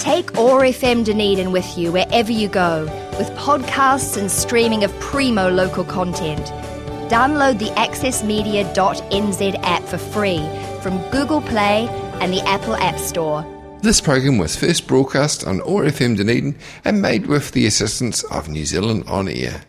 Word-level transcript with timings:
Take 0.00 0.38
OAR 0.38 0.62
FM 0.62 1.04
Dunedin 1.04 1.52
with 1.52 1.76
you 1.76 1.92
wherever 1.92 2.32
you 2.32 2.48
go, 2.48 2.84
with 3.18 3.28
podcasts 3.32 4.16
and 4.16 4.30
streaming 4.30 4.82
of 4.82 4.98
primo 4.98 5.50
local 5.50 5.84
content. 5.84 6.40
Download 7.10 7.58
the 7.58 7.68
accessmedia.nz 7.72 9.60
app 9.62 9.82
for 9.82 9.98
free 9.98 10.38
from 10.80 10.98
Google 11.10 11.42
Play 11.42 11.86
and 12.22 12.32
the 12.32 12.40
Apple 12.48 12.76
App 12.76 12.98
Store. 12.98 13.44
This 13.82 14.00
program 14.00 14.38
was 14.38 14.56
first 14.56 14.86
broadcast 14.86 15.46
on 15.46 15.60
OAR 15.60 15.84
FM 15.84 16.16
Dunedin 16.16 16.56
and 16.82 17.02
made 17.02 17.26
with 17.26 17.52
the 17.52 17.66
assistance 17.66 18.22
of 18.24 18.48
New 18.48 18.64
Zealand 18.64 19.04
On 19.06 19.28
Air. 19.28 19.60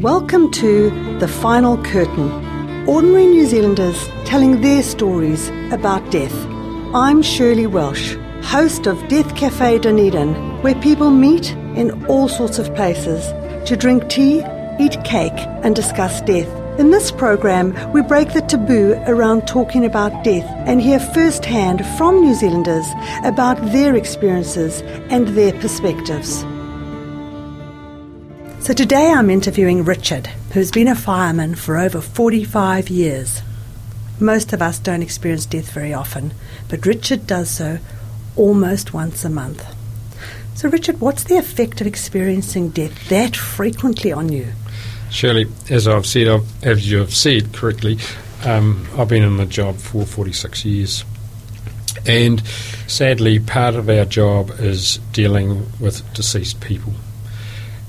Welcome 0.00 0.50
to 0.52 1.18
The 1.18 1.28
Final 1.28 1.76
Curtain. 1.84 2.88
Ordinary 2.88 3.26
New 3.26 3.46
Zealanders 3.46 4.08
telling 4.24 4.62
their 4.62 4.82
stories 4.82 5.50
about 5.72 6.10
death. 6.10 6.34
I'm 6.94 7.20
Shirley 7.20 7.66
Welsh 7.66 8.16
host 8.46 8.86
of 8.86 9.08
Death 9.08 9.34
Cafe 9.34 9.80
Dunedin, 9.80 10.62
where 10.62 10.76
people 10.76 11.10
meet 11.10 11.50
in 11.74 12.06
all 12.06 12.28
sorts 12.28 12.60
of 12.60 12.72
places 12.76 13.26
to 13.68 13.76
drink 13.76 14.08
tea, 14.08 14.44
eat 14.78 15.02
cake, 15.04 15.36
and 15.64 15.74
discuss 15.74 16.20
death. 16.22 16.48
In 16.78 16.92
this 16.92 17.10
program, 17.10 17.74
we 17.92 18.02
break 18.02 18.32
the 18.32 18.42
taboo 18.42 18.92
around 19.08 19.48
talking 19.48 19.84
about 19.84 20.22
death 20.22 20.44
and 20.68 20.80
hear 20.80 21.00
firsthand 21.00 21.84
from 21.98 22.20
New 22.20 22.34
Zealanders 22.34 22.86
about 23.24 23.60
their 23.72 23.96
experiences 23.96 24.80
and 25.10 25.26
their 25.28 25.52
perspectives. 25.54 26.42
So 28.64 28.72
today 28.72 29.10
I'm 29.10 29.28
interviewing 29.28 29.84
Richard, 29.84 30.28
who's 30.52 30.70
been 30.70 30.88
a 30.88 30.94
fireman 30.94 31.56
for 31.56 31.78
over 31.78 32.00
45 32.00 32.90
years. 32.90 33.42
Most 34.20 34.52
of 34.52 34.62
us 34.62 34.78
don't 34.78 35.02
experience 35.02 35.46
death 35.46 35.72
very 35.72 35.92
often, 35.92 36.32
but 36.68 36.86
Richard 36.86 37.26
does 37.26 37.50
so 37.50 37.78
almost 38.36 38.92
once 38.92 39.24
a 39.24 39.30
month. 39.30 39.64
So, 40.54 40.68
Richard, 40.70 41.00
what's 41.00 41.24
the 41.24 41.36
effect 41.36 41.80
of 41.80 41.86
experiencing 41.86 42.70
death 42.70 43.08
that 43.08 43.36
frequently 43.36 44.12
on 44.12 44.32
you? 44.32 44.52
Shirley, 45.10 45.46
as 45.70 45.86
I've 45.86 46.06
said, 46.06 46.28
I've, 46.28 46.64
as 46.64 46.90
you 46.90 46.98
have 46.98 47.14
said 47.14 47.52
correctly, 47.52 47.98
um, 48.44 48.86
I've 48.96 49.08
been 49.08 49.22
in 49.22 49.36
the 49.36 49.46
job 49.46 49.76
for 49.76 50.06
46 50.06 50.64
years. 50.64 51.04
And 52.06 52.46
sadly, 52.86 53.38
part 53.38 53.74
of 53.74 53.88
our 53.88 54.04
job 54.04 54.50
is 54.58 54.98
dealing 55.12 55.66
with 55.80 56.02
deceased 56.14 56.60
people. 56.60 56.92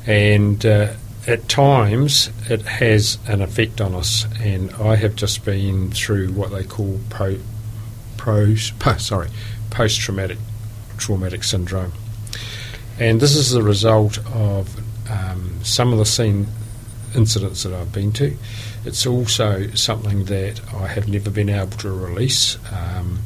And 0.06 0.66
uh, 0.66 0.94
at 1.28 1.50
times, 1.50 2.32
it 2.50 2.62
has 2.64 3.18
an 3.28 3.42
effect 3.42 3.82
on 3.82 3.94
us. 3.94 4.26
And 4.42 4.72
I 4.74 4.96
have 4.96 5.16
just 5.16 5.44
been 5.46 5.92
through 5.92 6.32
what 6.32 6.52
they 6.52 6.64
call 6.64 7.00
pro, 7.10 7.38
pros, 8.18 8.72
sorry, 8.98 9.30
post 9.78 10.00
traumatic 10.00 10.40
traumatic 10.98 11.44
syndrome. 11.44 11.94
And 13.00 13.22
this 13.22 13.36
is 13.36 13.52
the 13.52 13.62
result 13.62 14.18
of 14.34 14.76
um, 15.08 15.60
some 15.64 15.94
of 15.94 16.00
the 16.00 16.06
scene 16.06 16.48
incidents 17.16 17.62
that 17.62 17.74
I've 17.74 17.94
been 17.94 18.12
to. 18.14 18.36
It's 18.86 19.06
also 19.06 19.68
something 19.76 20.26
that 20.26 20.62
I 20.74 20.88
have 20.88 21.08
never 21.08 21.30
been 21.30 21.50
able 21.50 21.78
to 21.78 21.92
release, 21.92 22.58
um, 22.74 23.20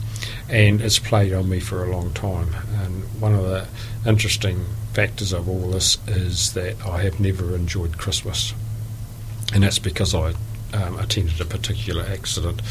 and 0.50 0.82
it's 0.82 1.00
played 1.00 1.32
on 1.32 1.48
me 1.48 1.62
for 1.62 1.86
a 1.86 1.90
long 1.90 2.12
time. 2.12 2.50
And 2.84 3.04
one 3.22 3.34
of 3.34 3.44
the 3.44 3.66
interesting 4.06 4.66
factors 4.92 5.32
of 5.32 5.48
all 5.48 5.72
this 5.72 6.00
is 6.06 6.52
that 6.54 6.86
I 6.86 7.04
have 7.04 7.22
never 7.22 7.56
enjoyed 7.56 7.98
Christmas, 7.98 8.54
and 9.54 9.64
that's 9.64 9.80
because 9.80 10.14
I 10.14 10.34
um, 10.74 11.00
attended 11.00 11.40
a 11.42 11.46
particular 11.46 12.04
accident 12.04 12.62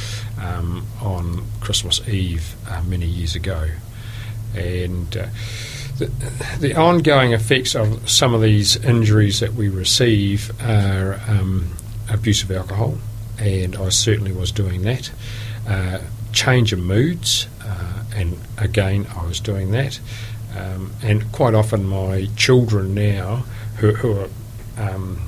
um, 0.41 0.87
on 1.01 1.45
Christmas 1.61 2.06
Eve 2.09 2.55
uh, 2.69 2.83
many 2.83 3.06
years 3.06 3.34
ago. 3.34 3.69
And 4.55 5.17
uh, 5.17 5.27
the, 5.98 6.06
the, 6.59 6.75
ongoing 6.75 7.33
effects 7.33 7.75
of 7.77 8.09
some 8.11 8.34
of 8.34 8.43
these 8.43 8.77
injuries 8.77 9.41
that 9.41 9.55
we 9.55 9.69
receive 9.69 10.51
are 10.62 11.21
um, 11.28 11.77
abuse 12.11 12.43
of 12.43 12.51
alcohol, 12.51 12.99
and 13.39 13.77
I 13.77 13.91
certainly 13.91 14.33
was 14.33 14.50
doing 14.50 14.83
that. 14.83 15.10
Uh, 15.69 15.99
change 16.33 16.72
of 16.72 16.78
moods, 16.78 17.47
uh, 17.62 18.03
and 18.15 18.39
again, 18.59 19.06
I 19.16 19.25
was 19.27 19.41
doing 19.41 19.71
that. 19.72 20.00
Um, 20.56 20.93
and 21.03 21.31
quite 21.33 21.55
often, 21.55 21.84
my 21.87 22.28
children 22.37 22.94
now, 22.94 23.44
who, 23.77 23.93
who 23.93 24.19
are 24.19 24.28
um, 24.78 25.21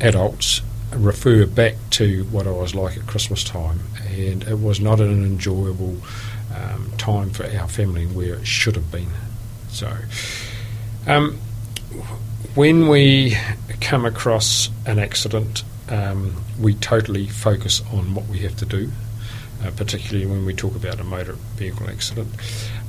adults, 0.00 0.62
refer 0.96 1.46
back 1.46 1.74
to 1.90 2.24
what 2.24 2.46
I 2.46 2.50
was 2.50 2.74
like 2.74 2.96
at 2.96 3.06
Christmas 3.06 3.44
time, 3.44 3.80
and 4.08 4.42
it 4.44 4.60
was 4.60 4.80
not 4.80 5.00
an 5.00 5.24
enjoyable 5.24 5.96
um, 6.54 6.90
time 6.98 7.30
for 7.30 7.44
our 7.44 7.68
family 7.68 8.06
where 8.06 8.34
it 8.34 8.46
should 8.46 8.76
have 8.76 8.90
been. 8.90 9.10
So, 9.68 9.92
um, 11.06 11.38
when 12.54 12.88
we 12.88 13.36
come 13.80 14.04
across 14.04 14.70
an 14.86 14.98
accident, 14.98 15.62
um, 15.88 16.42
we 16.58 16.74
totally 16.74 17.26
focus 17.26 17.82
on 17.92 18.14
what 18.14 18.26
we 18.26 18.40
have 18.40 18.56
to 18.56 18.66
do, 18.66 18.90
uh, 19.64 19.70
particularly 19.76 20.26
when 20.26 20.44
we 20.44 20.54
talk 20.54 20.74
about 20.74 21.00
a 21.00 21.04
motor 21.04 21.34
vehicle 21.56 21.88
accident. 21.88 22.28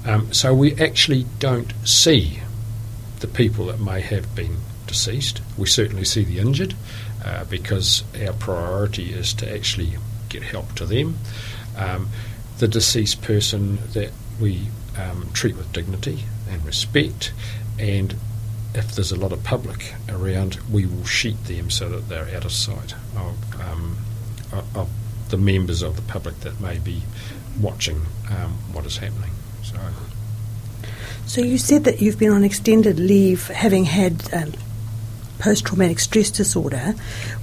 Um, 0.06 0.34
so, 0.34 0.54
we 0.54 0.76
actually 0.78 1.26
don't 1.40 1.74
see 1.86 2.40
the 3.20 3.28
people 3.28 3.68
that 3.68 3.80
may 3.80 4.02
have 4.02 4.36
been 4.36 4.58
deceased. 4.88 5.42
We 5.58 5.68
certainly 5.68 6.04
see 6.04 6.24
the 6.24 6.40
injured 6.40 6.76
uh, 7.24 7.46
because 7.46 8.04
our 8.26 8.34
priority 8.34 9.14
is 9.14 9.34
to 9.36 9.54
actually 9.54 9.94
get 10.30 10.44
help 10.44 10.74
to 10.76 10.86
them. 10.86 11.18
Um, 11.78 12.10
the 12.60 12.68
deceased 12.68 13.22
person 13.22 13.80
that 13.94 14.12
we 14.40 14.68
um, 14.98 15.30
treat 15.34 15.56
with 15.56 15.72
dignity 15.72 16.26
and 16.50 16.64
respect, 16.66 17.34
and 17.80 18.16
if 18.74 18.96
there's 18.96 19.12
a 19.12 19.18
lot 19.18 19.32
of 19.32 19.44
public 19.44 19.94
around, 20.10 20.60
we 20.72 20.86
will 20.86 21.06
sheet 21.06 21.44
them 21.46 21.70
so 21.70 21.90
that 21.90 22.10
they're 22.10 22.36
out 22.36 22.46
of 22.46 22.52
sight 22.52 22.94
of, 23.16 23.62
um, 23.62 23.98
of 24.76 24.90
the 25.30 25.38
members 25.38 25.82
of 25.82 25.96
the 25.96 26.02
public 26.04 26.40
that 26.42 26.60
may 26.62 26.78
be 26.78 27.02
watching 27.60 28.02
um, 28.30 28.54
what 28.72 28.86
is 28.86 28.98
happening. 28.98 29.32
So. 29.64 29.78
So 31.26 31.42
you 31.42 31.58
said 31.58 31.86
that 31.86 32.02
you've 32.02 32.20
been 32.20 32.32
on 32.32 32.44
extended 32.44 33.00
leave, 33.00 33.48
having 33.48 33.86
had 33.86 34.34
um, 34.34 34.54
post 35.42 35.66
traumatic 35.66 36.00
stress 36.00 36.30
disorder. 36.30 36.94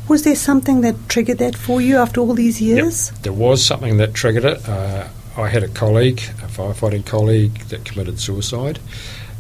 Was 0.09 0.23
there 0.23 0.37
something 0.37 0.83
that 0.83 1.09
triggered 1.09 1.39
that 1.39 1.57
for 1.57 1.81
you 1.81 1.99
after 1.99 2.21
all 2.21 2.35
these 2.35 2.63
years? 2.63 3.11
Yep. 3.11 3.23
There 3.23 3.33
was 3.33 3.65
something 3.65 3.97
that 3.99 4.15
triggered 4.15 4.45
it. 4.45 4.69
Uh, 4.69 5.09
I 5.37 5.49
had 5.49 5.63
a 5.63 5.69
colleague, 5.69 6.21
a 6.43 6.47
firefighting 6.47 7.05
colleague, 7.05 7.59
that 7.69 7.85
committed 7.85 8.19
suicide. 8.21 8.79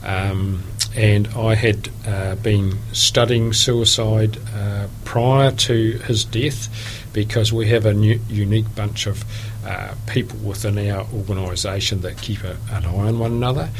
Um, 0.04 0.62
and 0.96 1.28
I 1.28 1.54
had 1.54 1.88
uh, 2.06 2.34
been 2.36 2.78
studying 2.92 3.52
suicide 3.52 4.38
uh, 4.54 4.88
prior 5.04 5.52
to 5.52 5.98
his 5.98 6.24
death 6.24 6.68
because 7.12 7.52
we 7.52 7.68
have 7.68 7.86
a 7.86 7.94
new, 7.94 8.20
unique 8.28 8.74
bunch 8.74 9.06
of 9.06 9.24
uh, 9.64 9.94
people 10.06 10.38
within 10.38 10.78
our 10.90 11.06
organisation 11.14 12.00
that 12.00 12.20
keep 12.20 12.42
a, 12.42 12.56
an 12.70 12.84
eye 12.84 13.08
on 13.08 13.18
one 13.18 13.32
another 13.32 13.70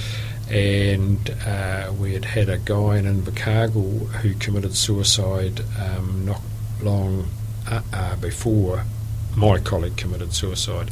and 0.50 1.31
uh, 1.47 1.92
we 1.98 2.14
had 2.14 2.25
had 2.25 2.48
a 2.48 2.59
guy 2.59 2.98
in 2.98 3.04
Invercargill 3.04 4.09
who 4.09 4.34
committed 4.34 4.75
suicide 4.75 5.62
um, 5.78 6.25
not 6.25 6.41
long 6.82 7.28
uh, 7.70 7.82
uh, 7.92 8.16
before 8.16 8.84
my 9.37 9.58
colleague 9.58 9.97
committed 9.97 10.32
suicide. 10.32 10.91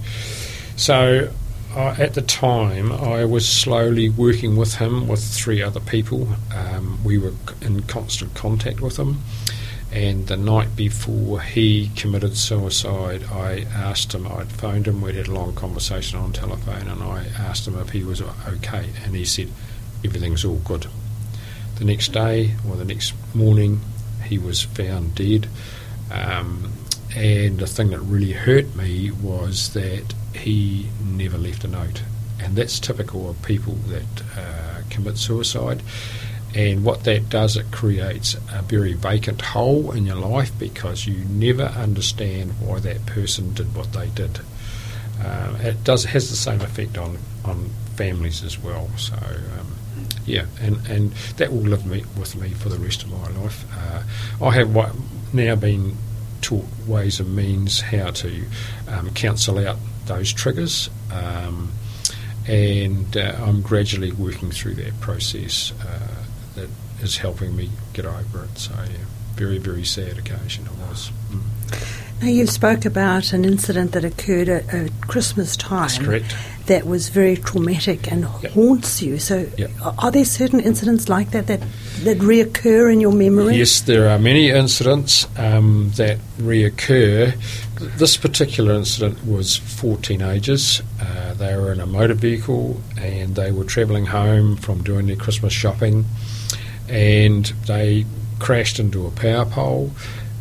So 0.77 1.33
uh, 1.75 1.95
at 1.99 2.15
the 2.15 2.23
time, 2.23 2.93
I 2.93 3.25
was 3.25 3.49
slowly 3.49 4.09
working 4.09 4.57
with 4.57 4.77
him 4.77 5.09
with 5.09 5.23
three 5.23 5.63
other 5.63 5.81
people. 5.81 6.29
Um, 6.55 6.99
we 7.05 7.19
were 7.19 7.33
in 7.61 7.83
constant 7.83 8.35
contact 8.35 8.81
with 8.81 8.99
him. 8.99 9.23
And 9.93 10.27
the 10.27 10.37
night 10.37 10.77
before 10.77 11.41
he 11.41 11.91
committed 11.97 12.37
suicide, 12.37 13.25
I 13.31 13.67
asked 13.73 14.15
him, 14.15 14.27
I'd 14.27 14.53
phoned 14.53 14.89
him, 14.89 15.01
we'd 15.01 15.15
had 15.15 15.29
a 15.29 15.33
long 15.33 15.55
conversation 15.55 16.19
on 16.19 16.33
telephone, 16.33 16.89
and 16.89 17.03
I 17.03 17.27
asked 17.39 17.67
him 17.67 17.79
if 17.79 17.91
he 17.91 18.03
was 18.03 18.21
okay, 18.21 18.91
and 19.05 19.15
he 19.15 19.25
said, 19.25 19.49
everything's 20.05 20.45
all 20.45 20.57
good. 20.57 20.87
The 21.77 21.85
next 21.85 22.09
day, 22.09 22.55
or 22.69 22.77
the 22.77 22.85
next 22.85 23.15
morning, 23.35 23.81
he 24.25 24.39
was 24.39 24.63
found 24.63 25.15
dead. 25.15 25.49
Um, 26.11 26.73
and 27.15 27.59
the 27.59 27.67
thing 27.67 27.91
that 27.91 28.01
really 28.01 28.33
hurt 28.33 28.75
me 28.77 29.11
was 29.11 29.73
that 29.73 30.15
he 30.35 30.89
never 31.03 31.39
left 31.39 31.65
a 31.65 31.69
note. 31.69 32.03
And 32.39 32.57
that's 32.57 32.79
typical 32.79 33.31
of 33.31 33.43
people 33.43 33.75
that 33.89 34.23
uh, 34.37 34.83
commit 34.91 35.17
suicide. 35.17 35.83
And 36.57 36.85
what 36.85 37.05
that 37.05 37.29
does, 37.29 37.59
it 37.59 37.71
creates 37.71 38.35
a 38.51 38.63
very 38.63 38.95
vacant 38.95 39.43
hole 39.43 39.93
in 39.93 40.07
your 40.07 40.17
life 40.17 40.59
because 40.59 41.07
you 41.07 41.23
never 41.27 41.65
understand 41.65 42.53
why 42.61 42.81
that 42.81 43.05
person 43.05 43.53
did 43.53 43.75
what 43.77 43.93
they 43.93 44.09
did. 44.09 44.41
Uh, 45.23 45.55
it 45.61 45.85
does 45.85 46.07
has 46.07 46.31
the 46.31 46.37
same 46.37 46.63
effect 46.63 46.97
on, 46.97 47.19
on 47.45 47.69
families 47.97 48.43
as 48.43 48.59
well. 48.59 48.89
So 48.97 49.17
um, 49.17 49.77
yeah, 50.25 50.47
and, 50.59 50.87
and 50.87 51.13
that 51.37 51.53
will 51.53 51.61
live 51.61 51.85
me, 51.85 52.05
with 52.19 52.35
me 52.37 52.49
for 52.51 52.71
the 52.71 52.79
rest 52.79 53.03
of 53.03 53.11
my 53.11 53.29
life. 53.43 53.67
Uh, 53.79 54.47
I 54.47 54.51
have 54.53 54.75
now 55.35 55.57
been 55.57 55.95
taught 56.41 56.65
ways 56.87 57.21
and 57.21 57.37
means 57.37 57.83
how 57.83 58.13
to 58.13 58.45
um, 58.89 59.11
counsel 59.11 59.59
out 59.59 59.77
those 60.07 60.33
triggers. 60.33 60.89
Um, 61.13 61.71
and 62.49 63.15
uh, 63.15 63.37
I'm 63.41 63.61
gradually 63.61 64.13
working 64.13 64.51
through 64.53 64.77
that 64.77 64.99
process 65.01 65.73
uh, 65.83 66.26
that 66.57 66.69
is 67.03 67.19
helping 67.19 67.55
me 67.57 67.71
get 67.93 68.05
over 68.05 68.45
it. 68.45 68.59
So, 68.59 68.73
yeah, 68.75 68.99
very, 69.35 69.59
very 69.59 69.85
sad 69.85 70.19
occasion 70.19 70.67
it 70.67 70.73
was. 70.89 71.11
Mm. 71.31 71.43
Now, 72.23 72.29
you 72.29 72.47
spoke 72.47 72.87
about 72.87 73.35
an 73.35 73.45
incident 73.45 73.93
that 73.93 74.03
occurred 74.03 74.49
at, 74.49 74.73
at 74.73 74.91
Christmas 75.03 75.55
time. 75.55 75.83
That's 75.83 75.99
correct. 75.99 76.35
That 76.65 76.87
was 76.87 77.11
very 77.11 77.37
traumatic 77.37 78.11
and 78.11 78.27
Yep. 78.43 78.53
haunts 78.53 79.03
you. 79.03 79.19
So, 79.19 79.47
Yep. 79.59 79.71
are- 79.83 79.95
are 79.99 80.11
there 80.11 80.25
certain 80.25 80.61
incidents 80.61 81.11
like 81.11 81.33
that 81.33 81.47
that, 81.49 81.61
that 82.05 82.19
reoccur 82.19 82.91
in 82.91 83.01
your 83.01 83.13
memory? 83.13 83.59
Yes, 83.59 83.81
there 83.83 84.09
are 84.09 84.19
many 84.19 84.49
incidents 84.49 85.27
um, 85.37 85.93
that 85.97 86.19
reoccur. 86.41 87.35
This 87.99 88.17
particular 88.17 88.73
incident 88.75 89.27
was 89.27 89.57
four 89.59 89.99
teenagers. 89.99 90.81
Uh, 90.99 91.35
they 91.35 91.55
were 91.55 91.71
in 91.71 91.81
a 91.81 91.87
motor 91.87 92.15
vehicle 92.15 92.81
and 92.99 93.35
they 93.35 93.53
were 93.53 93.65
travelling 93.65 94.07
home 94.07 94.57
from 94.57 94.83
doing 94.83 95.07
their 95.07 95.17
Christmas 95.17 95.53
shopping, 95.53 96.07
and 96.89 97.45
they 97.67 98.05
crashed 98.39 98.79
into 98.79 99.07
a 99.07 99.11
power 99.11 99.45
pole. 99.45 99.91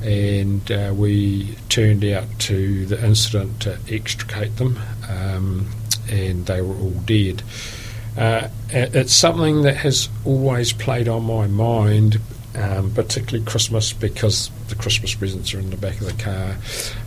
And 0.01 0.71
uh, 0.71 0.94
we 0.95 1.56
turned 1.69 2.06
out 2.06 2.25
to 2.42 2.86
the 2.86 3.03
incident 3.03 3.62
to 3.62 3.80
extricate 3.89 4.56
them, 4.57 4.77
um, 5.09 5.68
and 6.09 6.45
they 6.45 6.62
were 6.62 6.75
all 6.75 6.92
dead. 6.92 7.42
Uh, 8.15 8.50
it's 8.69 9.13
something 9.13 9.63
that 9.63 9.77
has 9.77 10.09
always 10.24 10.74
played 10.74 11.07
on 11.07 11.24
my 11.24 11.47
mind, 11.47 12.19
um, 12.56 12.92
particularly 12.94 13.44
Christmas, 13.45 13.94
because 13.94 14.51
the 14.68 14.75
Christmas 14.75 15.15
presents 15.15 15.53
are 15.53 15.59
in 15.59 15.71
the 15.71 15.77
back 15.77 16.00
of 16.00 16.06
the 16.06 16.24
car. 16.24 16.56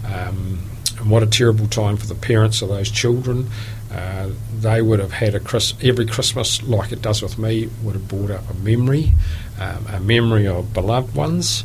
Um, 0.05 0.61
and 0.99 1.11
what 1.11 1.23
a 1.23 1.27
terrible 1.27 1.69
time 1.69 1.97
for 1.97 2.07
the 2.07 2.15
parents 2.15 2.63
of 2.63 2.69
those 2.69 2.91
children. 2.91 3.49
Uh, 3.93 4.29
they 4.61 4.83
would 4.83 5.01
have 5.01 5.13
had 5.13 5.35
a 5.35 5.41
Chris- 5.41 5.75
every 5.83 6.07
Christmas, 6.07 6.63
like 6.63 6.93
it 6.93 7.01
does 7.01 7.23
with 7.23 7.39
me, 7.39 7.69
would 7.83 7.95
have 7.95 8.07
brought 8.07 8.31
up 8.31 8.51
a 8.51 8.55
memory, 8.55 9.13
um, 9.59 9.87
a 9.93 10.01
memory 10.01 10.47
of 10.47 10.75
beloved 10.75 11.15
ones, 11.15 11.65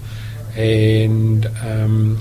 and 0.55 1.45
um, 1.63 2.19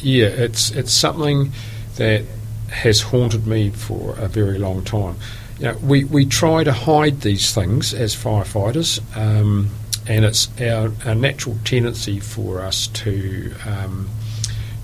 yeah, 0.00 0.26
it's 0.26 0.70
it's 0.72 0.92
something 0.92 1.52
that 1.96 2.24
has 2.70 3.00
haunted 3.00 3.46
me 3.46 3.70
for 3.70 4.16
a 4.16 4.26
very 4.26 4.58
long 4.58 4.82
time. 4.82 5.16
You 5.58 5.66
know, 5.66 5.76
we, 5.78 6.02
we 6.04 6.26
try 6.26 6.64
to 6.64 6.72
hide 6.72 7.20
these 7.20 7.54
things 7.54 7.94
as 7.94 8.14
firefighters, 8.14 9.00
um, 9.16 9.70
and 10.08 10.24
it's 10.24 10.48
our, 10.60 10.90
our 11.06 11.14
natural 11.14 11.56
tendency 11.64 12.18
for 12.18 12.60
us 12.60 12.88
to 12.88 13.54
um, 13.64 14.10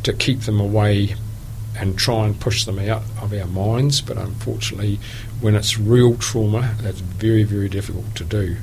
to 0.05 0.12
keep 0.12 0.40
them 0.43 0.61
away 0.61 1.17
and 1.76 1.99
try 1.99 2.26
and 2.26 2.40
push 2.40 2.64
them 2.64 2.78
out 2.78 3.02
of 3.20 3.32
our 3.32 3.46
minds. 3.46 4.00
But 4.00 4.17
unfortunately, 4.17 4.99
when 5.40 5.55
it's 5.55 5.78
real 5.78 6.17
trauma, 6.17 6.75
that's 6.81 7.00
very 7.00 7.44
very 7.44 7.69
difficult 7.69 8.14
to 8.17 8.25
do. 8.25 8.56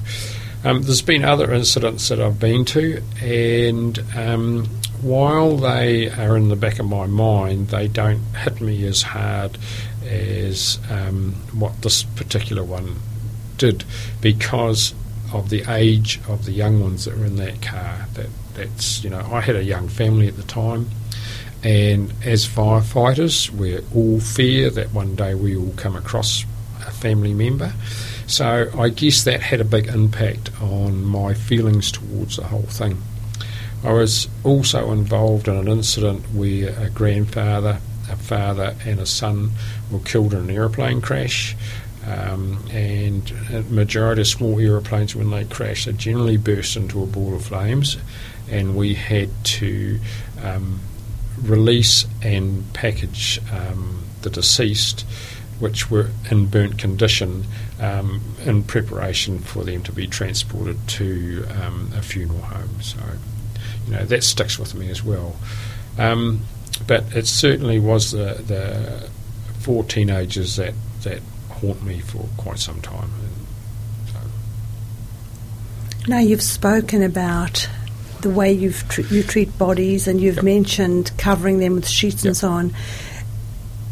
Um, 0.63 0.83
there's 0.83 1.01
been 1.01 1.23
other 1.23 1.53
incidents 1.53 2.09
that 2.09 2.19
I've 2.19 2.39
been 2.39 2.65
to, 2.65 3.01
and 3.21 4.03
um, 4.15 4.65
while 5.01 5.55
they 5.55 6.09
are 6.09 6.35
in 6.35 6.49
the 6.49 6.55
back 6.55 6.79
of 6.79 6.87
my 6.87 7.05
mind, 7.05 7.69
they 7.69 7.87
don't 7.87 8.23
hit 8.35 8.59
me 8.59 8.85
as 8.85 9.03
hard 9.03 9.57
as 10.03 10.79
um, 10.89 11.33
what 11.53 11.81
this 11.83 12.03
particular 12.03 12.63
one 12.63 12.95
did 13.57 13.83
because 14.21 14.93
of 15.33 15.49
the 15.49 15.63
age 15.69 16.19
of 16.27 16.45
the 16.45 16.51
young 16.51 16.81
ones 16.81 17.05
that 17.05 17.17
were 17.17 17.25
in 17.25 17.35
that 17.35 17.61
car. 17.61 18.07
That 18.13 18.29
that's 18.55 19.03
you 19.03 19.09
know 19.09 19.27
I 19.31 19.41
had 19.41 19.55
a 19.55 19.63
young 19.63 19.87
family 19.87 20.27
at 20.27 20.37
the 20.37 20.43
time, 20.43 20.89
and 21.63 22.13
as 22.23 22.47
firefighters, 22.47 23.49
we 23.49 23.79
all 23.95 24.19
fear 24.19 24.69
that 24.69 24.93
one 24.93 25.15
day 25.15 25.33
we 25.35 25.55
will 25.55 25.73
come 25.73 25.95
across 25.95 26.45
a 26.85 26.91
family 26.91 27.33
member. 27.33 27.73
So 28.27 28.69
I 28.77 28.89
guess 28.89 29.23
that 29.23 29.41
had 29.41 29.61
a 29.61 29.65
big 29.65 29.87
impact 29.87 30.51
on 30.61 31.03
my 31.03 31.33
feelings 31.33 31.91
towards 31.91 32.37
the 32.37 32.43
whole 32.43 32.61
thing. 32.63 33.01
I 33.83 33.93
was 33.93 34.27
also 34.43 34.91
involved 34.91 35.47
in 35.47 35.55
an 35.55 35.67
incident 35.67 36.25
where 36.33 36.77
a 36.79 36.89
grandfather, 36.89 37.79
a 38.11 38.15
father, 38.15 38.75
and 38.85 38.99
a 38.99 39.05
son 39.05 39.51
were 39.91 39.99
killed 39.99 40.33
in 40.33 40.41
an 40.41 40.49
aeroplane 40.49 41.01
crash. 41.01 41.55
Um, 42.05 42.63
and 42.71 43.29
a 43.51 43.63
majority 43.63 44.21
of 44.21 44.27
small 44.27 44.59
aeroplanes, 44.59 45.15
when 45.15 45.29
they 45.29 45.43
crash, 45.43 45.85
they 45.85 45.91
generally 45.91 46.37
burst 46.37 46.77
into 46.77 47.03
a 47.03 47.05
ball 47.05 47.35
of 47.35 47.45
flames. 47.45 47.97
And 48.49 48.75
we 48.75 48.93
had 48.93 49.29
to 49.43 49.99
um, 50.41 50.79
release 51.47 52.05
and 52.21 52.71
package 52.73 53.39
um, 53.51 54.03
the 54.21 54.29
deceased, 54.29 55.05
which 55.59 55.89
were 55.89 56.11
in 56.29 56.47
burnt 56.47 56.77
condition, 56.77 57.45
um, 57.79 58.21
in 58.45 58.63
preparation 58.63 59.39
for 59.39 59.63
them 59.63 59.83
to 59.83 59.91
be 59.91 60.07
transported 60.07 60.87
to 60.87 61.45
um, 61.61 61.91
a 61.95 62.01
funeral 62.01 62.41
home. 62.41 62.81
So, 62.81 62.99
you 63.85 63.93
know, 63.93 64.05
that 64.05 64.23
sticks 64.23 64.59
with 64.59 64.75
me 64.75 64.89
as 64.89 65.03
well. 65.03 65.35
Um, 65.97 66.41
but 66.85 67.15
it 67.15 67.25
certainly 67.25 67.79
was 67.79 68.11
the, 68.11 68.41
the 68.45 69.09
four 69.59 69.83
teenagers 69.83 70.57
that, 70.57 70.73
that 71.03 71.21
haunt 71.49 71.83
me 71.83 71.99
for 71.99 72.27
quite 72.37 72.59
some 72.59 72.81
time. 72.81 73.09
Now, 76.07 76.19
you've 76.19 76.41
spoken 76.41 77.03
about 77.03 77.67
the 78.21 78.29
way 78.29 78.51
you've 78.51 78.87
tr- 78.89 79.01
you 79.01 79.23
treat 79.23 79.57
bodies, 79.57 80.07
and 80.07 80.19
you've 80.21 80.35
Yep. 80.35 80.43
mentioned 80.43 81.11
covering 81.17 81.59
them 81.59 81.75
with 81.75 81.87
sheets 81.87 82.23
and 82.25 82.35
so 82.35 82.49
on. 82.49 82.73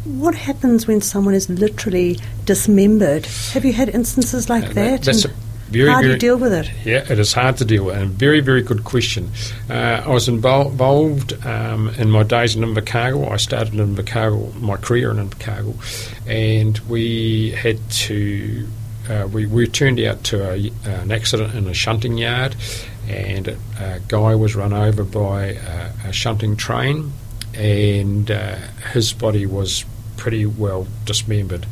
What 0.04 0.34
happens 0.34 0.86
when 0.86 1.00
someone 1.00 1.34
is 1.34 1.48
literally 1.50 2.18
dismembered? 2.44 3.26
Have 3.52 3.64
you 3.64 3.72
had 3.72 3.88
instances 3.88 4.48
like 4.48 4.64
uh, 4.64 4.72
that? 4.74 5.02
that's 5.02 5.24
a 5.24 5.28
And 5.28 5.36
very, 5.70 5.90
how 5.90 6.00
do 6.00 6.10
you 6.10 6.16
deal 6.18 6.36
with 6.36 6.52
it? 6.52 6.70
Yeah, 6.84 7.04
it 7.10 7.18
is 7.18 7.32
hard 7.32 7.56
to 7.56 7.64
deal 7.64 7.86
with, 7.86 7.96
and 7.96 8.04
a 8.04 8.06
very, 8.06 8.38
very 8.38 8.62
good 8.62 8.84
question. 8.84 9.30
Uh, 9.68 10.02
I 10.06 10.08
was 10.08 10.28
invol- 10.28 10.70
involved 10.70 11.34
um, 11.44 11.88
in 11.98 12.08
my 12.10 12.22
days 12.22 12.54
in 12.54 12.62
Invercargill. 12.62 13.28
I 13.32 13.36
started 13.36 13.74
in 13.74 13.96
Invercargill, 13.96 14.54
my 14.60 14.76
career 14.76 15.10
in 15.10 15.28
Invercargill, 15.28 15.74
and 16.28 16.78
we 16.88 17.50
had 17.50 17.78
to. 17.90 18.68
Uh, 19.08 19.28
we, 19.32 19.46
were 19.46 19.66
turned 19.66 20.00
out 20.00 20.24
to 20.24 20.50
a, 20.50 20.72
an 20.84 21.12
accident 21.12 21.54
in 21.54 21.68
a 21.68 21.74
shunting 21.74 22.18
yard, 22.18 22.56
and 23.08 23.48
a 23.48 24.00
guy 24.08 24.34
was 24.34 24.54
run 24.56 24.72
over 24.72 25.04
by 25.04 25.44
a, 25.44 25.92
a 26.08 26.12
shunting 26.12 26.56
train, 26.56 27.12
and 27.54 28.30
uh, 28.30 28.56
his 28.92 29.12
body 29.12 29.46
was 29.46 29.84
pretty 30.16 30.46
well 30.46 30.86
dismembered. 31.04 31.66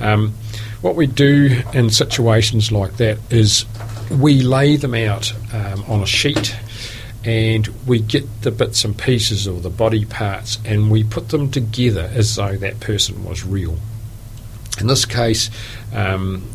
Um, 0.00 0.34
what 0.80 0.96
we 0.96 1.06
do 1.06 1.62
in 1.74 1.90
situations 1.90 2.72
like 2.72 2.96
that 2.96 3.18
is 3.30 3.66
we 4.10 4.42
lay 4.42 4.76
them 4.76 4.94
out 4.94 5.32
um, 5.52 5.84
on 5.86 6.00
a 6.02 6.06
sheet 6.06 6.56
and 7.22 7.66
we 7.86 8.00
get 8.00 8.42
the 8.42 8.50
bits 8.50 8.84
and 8.84 8.96
pieces 8.96 9.46
or 9.46 9.60
the 9.60 9.70
body 9.70 10.06
parts 10.06 10.58
and 10.64 10.90
we 10.90 11.04
put 11.04 11.28
them 11.28 11.50
together 11.50 12.10
as 12.14 12.34
though 12.36 12.56
that 12.56 12.80
person 12.80 13.24
was 13.24 13.44
real. 13.44 13.76
In 14.80 14.86
this 14.86 15.04
case, 15.04 15.50
um, 15.92 16.48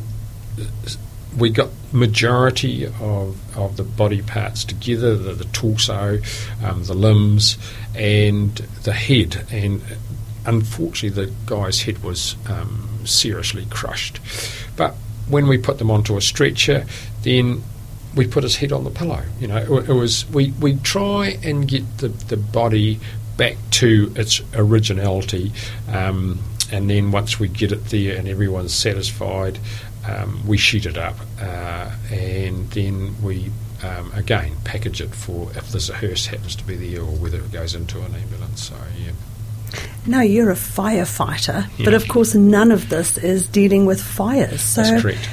we 1.38 1.52
got 1.52 1.70
majority 1.92 2.86
of, 2.86 3.38
of 3.56 3.78
the 3.78 3.84
body 3.84 4.22
parts 4.22 4.64
together, 4.64 5.16
the, 5.16 5.34
the 5.34 5.46
torso, 5.46 6.20
um, 6.64 6.84
the 6.84 6.94
limbs, 6.94 7.58
and 7.96 8.56
the 8.84 8.94
head. 8.94 9.46
And 9.52 9.82
unfortunately, 10.46 11.26
the 11.26 11.32
guy's 11.46 11.82
head 11.82 12.04
was 12.04 12.36
um, 12.48 13.02
seriously 13.06 13.66
crushed. 13.70 14.20
But 14.76 14.96
when 15.28 15.48
we 15.48 15.58
put 15.58 15.80
them 15.80 15.90
onto 15.92 16.18
a 16.18 16.22
stretcher, 16.22 16.86
then 17.24 17.64
we 18.16 18.28
put 18.28 18.44
his 18.44 18.56
head 18.58 18.72
on 18.72 18.84
the 18.84 18.90
pillow. 18.92 19.24
You 19.40 19.48
know, 19.48 19.58
it, 19.58 19.90
it 19.90 19.94
was 19.94 20.30
we, 20.30 20.52
we 20.52 20.78
try 20.78 21.38
and 21.44 21.68
get 21.68 21.98
the, 21.98 22.10
the 22.10 22.38
body 22.38 23.00
back 23.38 23.58
to 23.70 24.14
its 24.16 24.42
originality, 24.54 25.52
um, 25.90 26.40
and 26.72 26.90
then 26.90 27.12
once 27.12 27.40
we 27.40 27.48
get 27.48 27.72
it 27.72 27.86
there 27.86 28.18
and 28.18 28.28
everyone's 28.28 28.74
satisfied, 28.74 29.60
um, 30.08 30.46
we 30.48 30.58
sheet 30.58 30.86
it 30.86 30.98
up, 30.98 31.16
uh, 31.42 31.92
and 32.12 32.70
then 32.72 33.22
we 33.22 33.52
um, 33.84 34.12
again 34.14 34.56
package 34.64 35.02
it 35.02 35.14
for 35.14 35.52
if 35.52 35.70
there's 35.72 35.90
a 35.90 35.96
hearse 35.96 36.26
happens 36.28 36.56
to 36.56 36.64
be 36.64 36.76
there 36.76 37.02
or 37.02 37.16
whether 37.16 37.38
it 37.38 37.52
goes 37.52 37.76
into 37.76 38.02
an 38.02 38.16
ambulance. 38.16 38.64
So 38.64 38.76
yeah. 39.04 39.12
No, 40.06 40.22
you're 40.22 40.52
a 40.52 40.56
firefighter, 40.56 41.68
but 41.84 41.94
of 41.94 42.08
course, 42.08 42.36
none 42.36 42.72
of 42.72 42.90
this 42.90 43.18
is 43.18 43.48
dealing 43.48 43.86
with 43.86 44.02
fires. 44.02 44.62
So, 44.62 44.84
That's 44.84 45.02
correct. 45.02 45.30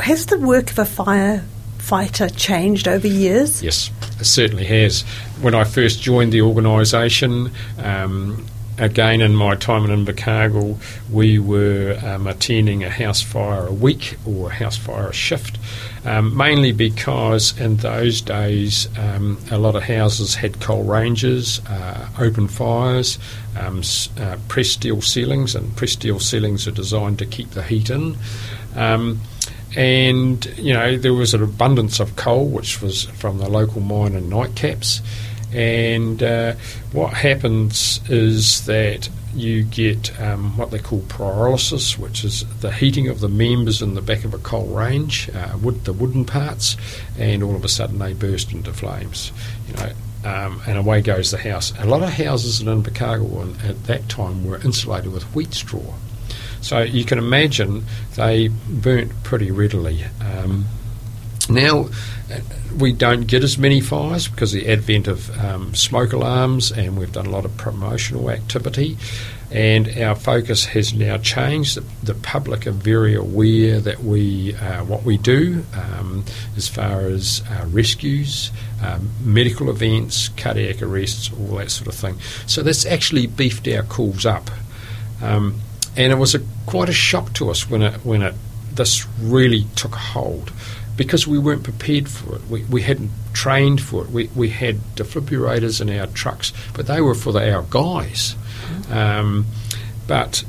has 0.00 0.26
the 0.26 0.38
work 0.38 0.72
of 0.72 0.78
a 0.80 0.82
firefighter 0.82 2.30
changed 2.36 2.88
over 2.88 3.06
years? 3.06 3.62
Yes, 3.62 3.90
it 4.18 4.24
certainly 4.24 4.64
has. 4.64 5.02
When 5.40 5.54
I 5.54 5.64
first 5.64 6.02
joined 6.02 6.32
the 6.32 6.42
organisation, 6.42 7.52
um, 7.78 8.44
again, 8.80 9.20
in 9.20 9.36
my 9.36 9.54
time 9.54 9.88
in 9.88 10.04
Invercargill, 10.04 10.78
we 11.10 11.38
were 11.38 11.98
um, 12.02 12.26
attending 12.26 12.82
a 12.82 12.90
house 12.90 13.20
fire 13.20 13.66
a 13.66 13.72
week 13.72 14.16
or 14.26 14.50
a 14.50 14.54
house 14.54 14.76
fire 14.76 15.08
a 15.08 15.12
shift, 15.12 15.58
um, 16.04 16.36
mainly 16.36 16.72
because 16.72 17.58
in 17.60 17.76
those 17.76 18.20
days 18.20 18.88
um, 18.98 19.38
a 19.50 19.58
lot 19.58 19.76
of 19.76 19.82
houses 19.82 20.34
had 20.34 20.60
coal 20.60 20.82
ranges, 20.82 21.64
uh, 21.66 22.08
open 22.18 22.48
fires, 22.48 23.18
um, 23.58 23.82
uh, 24.18 24.36
pressed 24.48 24.72
steel 24.72 25.02
ceilings, 25.02 25.54
and 25.54 25.76
pressed 25.76 25.94
steel 25.94 26.18
ceilings 26.18 26.66
are 26.66 26.72
designed 26.72 27.18
to 27.18 27.26
keep 27.26 27.50
the 27.50 27.62
heat 27.62 27.90
in. 27.90 28.16
Um, 28.74 29.20
and 29.76 30.44
you 30.58 30.72
know 30.72 30.96
there 30.96 31.14
was 31.14 31.34
an 31.34 31.42
abundance 31.42 32.00
of 32.00 32.16
coal, 32.16 32.46
which 32.46 32.82
was 32.82 33.04
from 33.04 33.38
the 33.38 33.48
local 33.48 33.80
mine 33.80 34.16
and 34.16 34.32
Nightcaps. 34.32 35.00
And 35.52 36.22
uh, 36.22 36.54
what 36.92 37.14
happens 37.14 38.00
is 38.08 38.66
that 38.66 39.08
you 39.34 39.62
get 39.62 40.18
um, 40.20 40.56
what 40.56 40.70
they 40.70 40.78
call 40.78 41.00
pyrolysis, 41.02 41.98
which 41.98 42.24
is 42.24 42.44
the 42.60 42.72
heating 42.72 43.08
of 43.08 43.20
the 43.20 43.28
members 43.28 43.80
in 43.80 43.94
the 43.94 44.02
back 44.02 44.24
of 44.24 44.34
a 44.34 44.38
coal 44.38 44.66
range, 44.66 45.30
uh, 45.30 45.56
wood, 45.62 45.84
the 45.84 45.92
wooden 45.92 46.24
parts, 46.24 46.76
and 47.18 47.42
all 47.42 47.54
of 47.54 47.64
a 47.64 47.68
sudden 47.68 47.98
they 47.98 48.12
burst 48.12 48.52
into 48.52 48.72
flames. 48.72 49.32
You 49.68 49.74
know, 49.74 49.92
um, 50.24 50.60
and 50.66 50.78
away 50.78 51.00
goes 51.00 51.30
the 51.30 51.38
house. 51.38 51.72
A 51.78 51.86
lot 51.86 52.02
of 52.02 52.10
houses 52.10 52.60
in 52.60 52.66
Invercargill 52.66 53.64
at 53.64 53.84
that 53.84 54.08
time 54.08 54.44
were 54.44 54.58
insulated 54.58 55.12
with 55.12 55.24
wheat 55.34 55.54
straw. 55.54 55.94
So 56.60 56.80
you 56.80 57.04
can 57.04 57.18
imagine 57.18 57.84
they 58.16 58.48
burnt 58.48 59.22
pretty 59.22 59.50
readily. 59.50 60.04
Um, 60.20 60.66
now, 61.48 61.88
we 62.76 62.92
don't 62.92 63.22
get 63.22 63.42
as 63.42 63.58
many 63.58 63.80
fires 63.80 64.28
because 64.28 64.54
of 64.54 64.60
the 64.60 64.68
advent 64.68 65.08
of 65.08 65.36
um, 65.38 65.74
smoke 65.74 66.12
alarms, 66.12 66.70
and 66.70 66.96
we've 66.98 67.12
done 67.12 67.26
a 67.26 67.30
lot 67.30 67.44
of 67.44 67.56
promotional 67.56 68.30
activity. 68.30 68.96
And 69.50 69.98
our 69.98 70.14
focus 70.14 70.66
has 70.66 70.94
now 70.94 71.18
changed. 71.18 71.76
The, 71.76 71.84
the 72.04 72.14
public 72.14 72.68
are 72.68 72.72
very 72.72 73.16
aware 73.16 73.80
that 73.80 73.98
we 73.98 74.54
uh, 74.54 74.84
what 74.84 75.02
we 75.02 75.18
do 75.18 75.64
um, 75.74 76.24
as 76.56 76.68
far 76.68 77.00
as 77.00 77.42
uh, 77.50 77.64
rescues, 77.66 78.52
um, 78.80 79.10
medical 79.24 79.68
events, 79.68 80.28
cardiac 80.28 80.82
arrests, 80.82 81.32
all 81.32 81.56
that 81.56 81.72
sort 81.72 81.88
of 81.88 81.94
thing. 81.94 82.20
So 82.46 82.62
that's 82.62 82.86
actually 82.86 83.26
beefed 83.26 83.66
our 83.66 83.82
calls 83.82 84.24
up. 84.24 84.50
Um, 85.20 85.60
and 85.96 86.12
it 86.12 86.16
was 86.16 86.36
a, 86.36 86.40
quite 86.66 86.88
a 86.88 86.92
shock 86.92 87.32
to 87.34 87.50
us 87.50 87.68
when 87.68 87.82
it 87.82 87.94
when 88.04 88.22
it 88.22 88.34
this 88.72 89.04
really 89.18 89.66
took 89.74 89.96
hold 89.96 90.52
because 91.00 91.26
we 91.26 91.38
weren't 91.38 91.64
prepared 91.64 92.10
for 92.10 92.36
it. 92.36 92.42
We, 92.50 92.62
we 92.64 92.82
hadn't 92.82 93.10
trained 93.32 93.80
for 93.80 94.04
it. 94.04 94.10
We, 94.10 94.26
we 94.36 94.50
had 94.50 94.76
defibrillators 94.96 95.80
in 95.80 95.88
our 95.98 96.06
trucks, 96.08 96.52
but 96.74 96.88
they 96.88 97.00
were 97.00 97.14
for 97.14 97.32
the, 97.32 97.50
our 97.54 97.62
guys. 97.70 98.36
Um, 98.90 99.46
but 100.06 100.44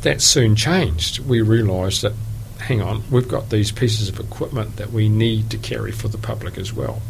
that 0.00 0.22
soon 0.22 0.56
changed. 0.56 1.18
We 1.18 1.42
realised 1.42 2.00
that, 2.00 2.14
hang 2.60 2.80
on, 2.80 3.02
we've 3.10 3.28
got 3.28 3.50
these 3.50 3.72
pieces 3.72 4.08
of 4.08 4.18
equipment 4.18 4.76
that 4.76 4.90
we 4.90 5.10
need 5.10 5.50
to 5.50 5.58
carry 5.58 5.92
for 5.92 6.08
the 6.08 6.16
public 6.16 6.56
as 6.56 6.72
well. 6.72 7.02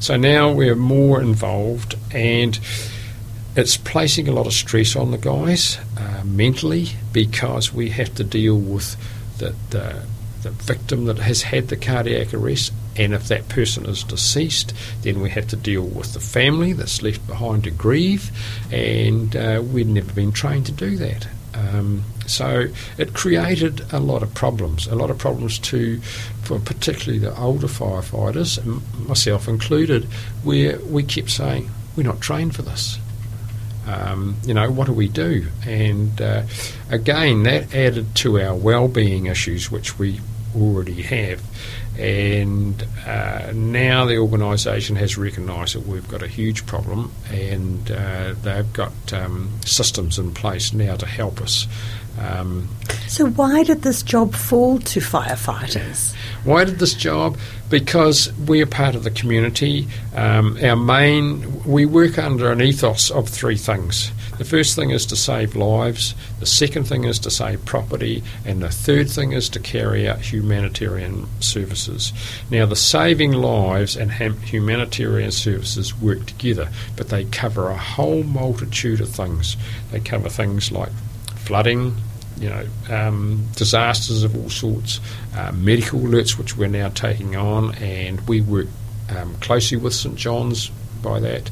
So 0.00 0.16
now 0.16 0.50
we're 0.50 0.74
more 0.74 1.20
involved 1.20 1.94
and 2.10 2.58
it's 3.54 3.76
placing 3.76 4.26
a 4.26 4.32
lot 4.32 4.48
of 4.48 4.52
stress 4.52 4.96
on 4.96 5.12
the 5.12 5.18
guys 5.18 5.78
uh, 5.96 6.24
mentally 6.24 6.88
because 7.12 7.72
we 7.72 7.90
have 7.90 8.12
to 8.16 8.24
deal 8.24 8.58
with 8.58 8.96
the, 9.38 9.54
the 9.70 10.02
the 10.44 10.50
victim 10.50 11.06
that 11.06 11.18
has 11.18 11.42
had 11.42 11.68
the 11.68 11.76
cardiac 11.76 12.32
arrest, 12.32 12.72
and 12.96 13.12
if 13.12 13.26
that 13.26 13.48
person 13.48 13.86
is 13.86 14.04
deceased, 14.04 14.72
then 15.02 15.20
we 15.20 15.30
have 15.30 15.48
to 15.48 15.56
deal 15.56 15.82
with 15.82 16.14
the 16.14 16.20
family 16.20 16.72
that's 16.72 17.02
left 17.02 17.26
behind 17.26 17.64
to 17.64 17.70
grieve, 17.72 18.30
and 18.70 19.34
uh, 19.34 19.60
we'd 19.60 19.88
never 19.88 20.12
been 20.12 20.30
trained 20.30 20.66
to 20.66 20.72
do 20.72 20.96
that. 20.96 21.26
Um, 21.54 22.04
so 22.26 22.68
it 22.98 23.14
created 23.14 23.92
a 23.92 24.00
lot 24.00 24.22
of 24.22 24.34
problems, 24.34 24.86
a 24.86 24.94
lot 24.94 25.10
of 25.10 25.18
problems 25.18 25.58
to, 25.60 26.00
for 26.42 26.58
particularly 26.58 27.18
the 27.18 27.36
older 27.38 27.68
firefighters, 27.68 28.64
myself 29.06 29.48
included, 29.48 30.04
where 30.42 30.78
we 30.80 31.02
kept 31.02 31.30
saying, 31.30 31.70
we're 31.96 32.04
not 32.04 32.20
trained 32.20 32.54
for 32.54 32.62
this. 32.62 32.98
Um, 33.86 34.36
you 34.46 34.54
know, 34.54 34.70
what 34.70 34.86
do 34.86 34.94
we 34.94 35.08
do? 35.08 35.46
And 35.66 36.20
uh, 36.20 36.44
again, 36.90 37.42
that 37.42 37.74
added 37.74 38.14
to 38.16 38.40
our 38.40 38.54
well-being 38.54 39.26
issues, 39.26 39.70
which 39.70 39.98
we 39.98 40.20
already 40.56 41.02
have. 41.02 41.42
And 41.98 42.84
uh, 43.06 43.52
now 43.54 44.04
the 44.04 44.18
organisation 44.18 44.96
has 44.96 45.16
recognised 45.16 45.74
that 45.74 45.86
we've 45.86 46.08
got 46.08 46.22
a 46.22 46.28
huge 46.28 46.66
problem, 46.66 47.12
and 47.30 47.90
uh, 47.90 48.34
they've 48.42 48.72
got 48.72 49.12
um, 49.12 49.50
systems 49.64 50.18
in 50.18 50.34
place 50.34 50.72
now 50.72 50.96
to 50.96 51.06
help 51.06 51.40
us. 51.40 51.68
Um, 52.18 52.68
so, 53.08 53.26
why 53.26 53.64
did 53.64 53.82
this 53.82 54.02
job 54.02 54.34
fall 54.34 54.78
to 54.78 55.00
firefighters? 55.00 56.14
Why 56.44 56.64
did 56.64 56.78
this 56.78 56.94
job? 56.94 57.36
Because 57.70 58.32
we 58.38 58.62
are 58.62 58.66
part 58.66 58.94
of 58.94 59.04
the 59.04 59.10
community. 59.10 59.88
Um, 60.14 60.58
our 60.62 60.76
main, 60.76 61.64
we 61.64 61.86
work 61.86 62.18
under 62.18 62.52
an 62.52 62.60
ethos 62.60 63.10
of 63.10 63.28
three 63.28 63.56
things. 63.56 64.12
The 64.38 64.44
first 64.44 64.74
thing 64.74 64.90
is 64.90 65.06
to 65.06 65.16
save 65.16 65.54
lives, 65.54 66.14
the 66.40 66.46
second 66.46 66.84
thing 66.84 67.04
is 67.04 67.18
to 67.20 67.30
save 67.30 67.64
property, 67.64 68.22
and 68.44 68.62
the 68.62 68.70
third 68.70 69.08
thing 69.08 69.32
is 69.32 69.48
to 69.50 69.60
carry 69.60 70.08
out 70.08 70.20
humanitarian 70.20 71.26
services. 71.40 72.12
Now, 72.50 72.66
the 72.66 72.76
saving 72.76 73.32
lives 73.32 73.96
and 73.96 74.10
humanitarian 74.10 75.30
services 75.30 75.96
work 75.96 76.26
together, 76.26 76.68
but 76.96 77.10
they 77.10 77.24
cover 77.26 77.68
a 77.68 77.76
whole 77.76 78.24
multitude 78.24 79.00
of 79.00 79.08
things. 79.08 79.56
They 79.92 80.00
cover 80.00 80.28
things 80.28 80.72
like 80.72 80.90
flooding, 81.36 81.96
you 82.38 82.48
know, 82.48 82.66
um, 82.90 83.46
disasters 83.54 84.24
of 84.24 84.36
all 84.36 84.50
sorts, 84.50 85.00
uh, 85.36 85.52
medical 85.52 86.00
alerts, 86.00 86.36
which 86.36 86.56
we're 86.56 86.66
now 86.66 86.88
taking 86.88 87.36
on, 87.36 87.74
and 87.76 88.20
we 88.28 88.40
work 88.40 88.66
um, 89.16 89.34
closely 89.36 89.76
with 89.76 89.94
St 89.94 90.16
John's 90.16 90.70
by 91.04 91.20
that, 91.20 91.50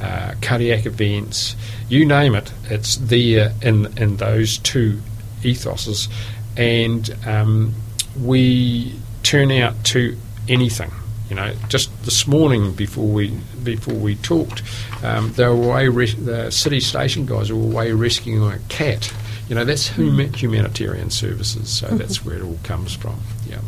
uh, 0.00 0.34
cardiac 0.40 0.86
events, 0.86 1.56
you 1.92 2.06
name 2.06 2.34
it, 2.34 2.50
it's 2.70 2.96
there 2.96 3.52
in, 3.60 3.86
in 3.98 4.16
those 4.16 4.56
two 4.56 4.98
ethoses. 5.42 6.08
And 6.56 7.14
um, 7.26 7.74
we 8.18 8.98
turn 9.22 9.52
out 9.52 9.84
to 9.84 10.16
anything. 10.48 10.90
You 11.28 11.36
know, 11.36 11.54
just 11.68 11.90
this 12.04 12.26
morning 12.26 12.72
before 12.72 13.06
we 13.06 13.38
before 13.62 13.94
we 13.94 14.16
talked, 14.16 14.62
um, 15.02 15.32
they 15.34 15.46
were 15.46 15.52
away. 15.52 15.88
Res- 15.88 16.16
the 16.16 16.50
city 16.50 16.80
station 16.80 17.26
guys 17.26 17.52
were 17.52 17.58
away 17.58 17.92
rescuing 17.92 18.50
a 18.50 18.58
cat. 18.70 19.12
You 19.48 19.54
know, 19.54 19.64
that's 19.64 19.88
hum- 19.88 20.32
humanitarian 20.32 21.10
services. 21.10 21.68
So 21.70 21.86
mm-hmm. 21.86 21.98
that's 21.98 22.24
where 22.24 22.36
it 22.36 22.42
all 22.42 22.58
comes 22.64 22.94
from. 22.94 23.18
Yeah. 23.46 23.60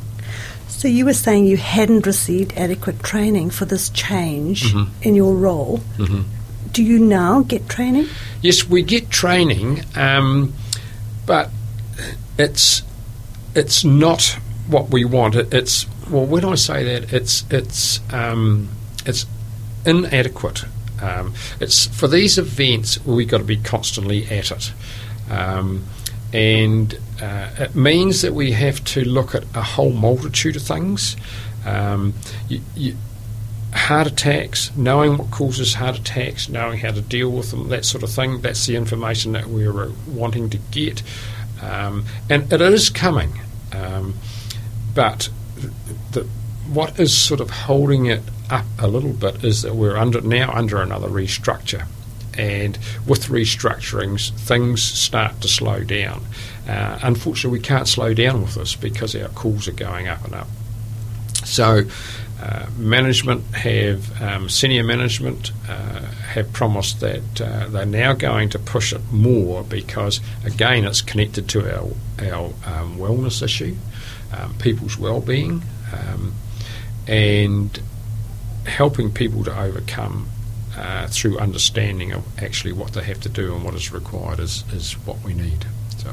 So 0.69 0.89
you 0.89 1.05
were 1.05 1.15
saying 1.15 1.45
you 1.45 1.57
hadn't 1.57 2.07
received 2.07 2.55
adequate 2.55 3.03
training 3.03 3.51
for 3.51 3.67
this 3.67 3.91
change 3.91 4.73
mm-hmm. 4.73 4.91
in 5.03 5.15
your 5.15 5.35
role. 5.35 5.81
Mm-hmm. 5.97 6.23
Do 6.75 6.83
you 6.83 6.99
now 6.99 7.43
get 7.43 7.69
training? 7.69 8.09
Yes, 8.43 8.69
we 8.69 8.83
get 8.83 9.09
training, 9.09 9.85
um, 9.95 10.53
but 11.25 11.51
it's 12.37 12.83
it's 13.55 13.85
not 13.85 14.37
what 14.67 14.91
we 14.91 15.05
want. 15.05 15.37
It, 15.37 15.55
it's 15.55 15.87
well, 16.11 16.27
when 16.27 16.45
I 16.45 16.57
say 16.57 16.83
that, 16.83 17.13
it's 17.13 17.45
it's 17.49 18.01
um, 18.13 18.71
it's 19.07 19.25
inadequate. 19.87 20.65
Um, 21.01 21.35
it's 21.61 21.87
for 21.87 22.09
these 22.09 22.39
events 22.39 22.99
we've 23.07 23.29
got 23.29 23.39
to 23.39 23.45
be 23.45 23.59
constantly 23.59 24.27
at 24.27 24.51
it. 24.51 24.73
Um, 25.31 25.85
and 26.33 26.99
uh, 27.23 27.51
it 27.57 27.77
means 27.77 28.23
that 28.23 28.35
we 28.35 28.51
have 28.51 28.83
to 28.87 29.05
look 29.05 29.37
at 29.37 29.45
a 29.55 29.63
whole 29.63 29.93
multitude 29.93 30.57
of 30.57 30.63
things. 30.63 31.17
Um, 31.65 32.15
you, 32.49 32.63
you, 32.75 32.97
heart 33.75 34.07
attacks, 34.07 34.75
knowing 34.77 35.19
what 35.19 35.31
causes 35.31 35.75
heart 35.75 35.99
attacks, 35.99 36.49
knowing 36.49 36.79
how 36.79 36.93
to 36.93 37.01
deal 37.01 37.31
with 37.31 37.51
them, 37.51 37.69
that 37.69 37.85
sort 37.85 38.03
of 38.03 38.11
thing. 38.11 38.41
That's 38.41 38.67
the 38.67 38.77
information 38.77 39.33
that 39.33 39.47
we're 39.47 39.91
wanting 40.07 40.51
to 40.51 40.59
get, 40.71 41.03
um, 41.63 42.05
and 42.31 42.53
it 42.53 42.61
is 42.61 42.91
coming. 42.91 43.41
Um, 43.73 44.15
but 44.95 45.29
the, 46.13 46.27
what 46.73 46.99
is 46.99 47.17
sort 47.17 47.41
of 47.41 47.51
holding 47.51 48.07
it 48.07 48.23
up 48.51 48.67
a 48.79 48.87
little 48.87 49.13
bit 49.13 49.45
is 49.45 49.63
that 49.63 49.75
we're 49.75 49.97
under 49.97 50.21
now 50.21 50.53
under 50.53 50.81
another 50.81 51.09
restructure 51.09 51.87
and 52.37 52.79
with 53.07 53.27
restructurings, 53.27 54.33
things 54.33 54.83
start 54.83 55.41
to 55.41 55.49
slow 55.49 55.85
down. 55.85 56.25
Uh, 56.69 56.99
unfortunately, 57.03 57.59
we 57.59 57.63
can't 57.63 57.87
slow 57.87 58.15
down 58.15 58.43
with 58.43 58.55
this 58.55 58.75
because 58.75 59.15
our 59.15 59.29
calls 59.29 59.69
are 59.69 59.73
going 59.73 60.09
up 60.09 60.25
and 60.25 60.35
up. 60.35 60.49
So, 61.45 61.83
uh, 62.45 62.67
management 62.77 63.43
have 63.55 64.21
um, 64.21 64.49
senior 64.51 64.83
management 64.85 65.51
uh, 65.69 66.01
have 66.35 66.53
promised 66.53 67.01
that 67.01 67.41
uh, 67.41 67.67
they're 67.69 67.87
now 67.87 68.13
going 68.13 68.49
to 68.51 68.59
push 68.59 68.93
it 68.93 69.01
more 69.11 69.65
because 69.65 70.21
again 70.45 70.85
it's 70.85 71.01
connected 71.01 71.49
to 71.49 71.59
our 71.75 71.89
our 72.31 72.47
um, 72.67 72.99
wellness 72.99 73.43
issue, 73.43 73.75
um, 74.37 74.53
people's 74.59 74.99
well-being, 74.99 75.63
um, 75.93 76.35
and 77.09 77.81
helping 78.67 79.11
people 79.11 79.43
to 79.45 79.59
overcome 79.67 80.29
uh, 80.77 81.07
through 81.09 81.39
understanding 81.39 82.13
of 82.13 82.23
actually 82.43 82.73
what 82.73 82.93
they 82.93 83.03
have 83.05 83.21
to 83.21 83.29
do 83.29 83.55
and 83.55 83.65
what 83.65 83.75
is 83.75 83.93
required 83.93 84.41
is, 84.41 84.65
is 84.73 84.93
what 85.07 85.21
we 85.23 85.33
need. 85.35 85.65
So, 85.99 86.11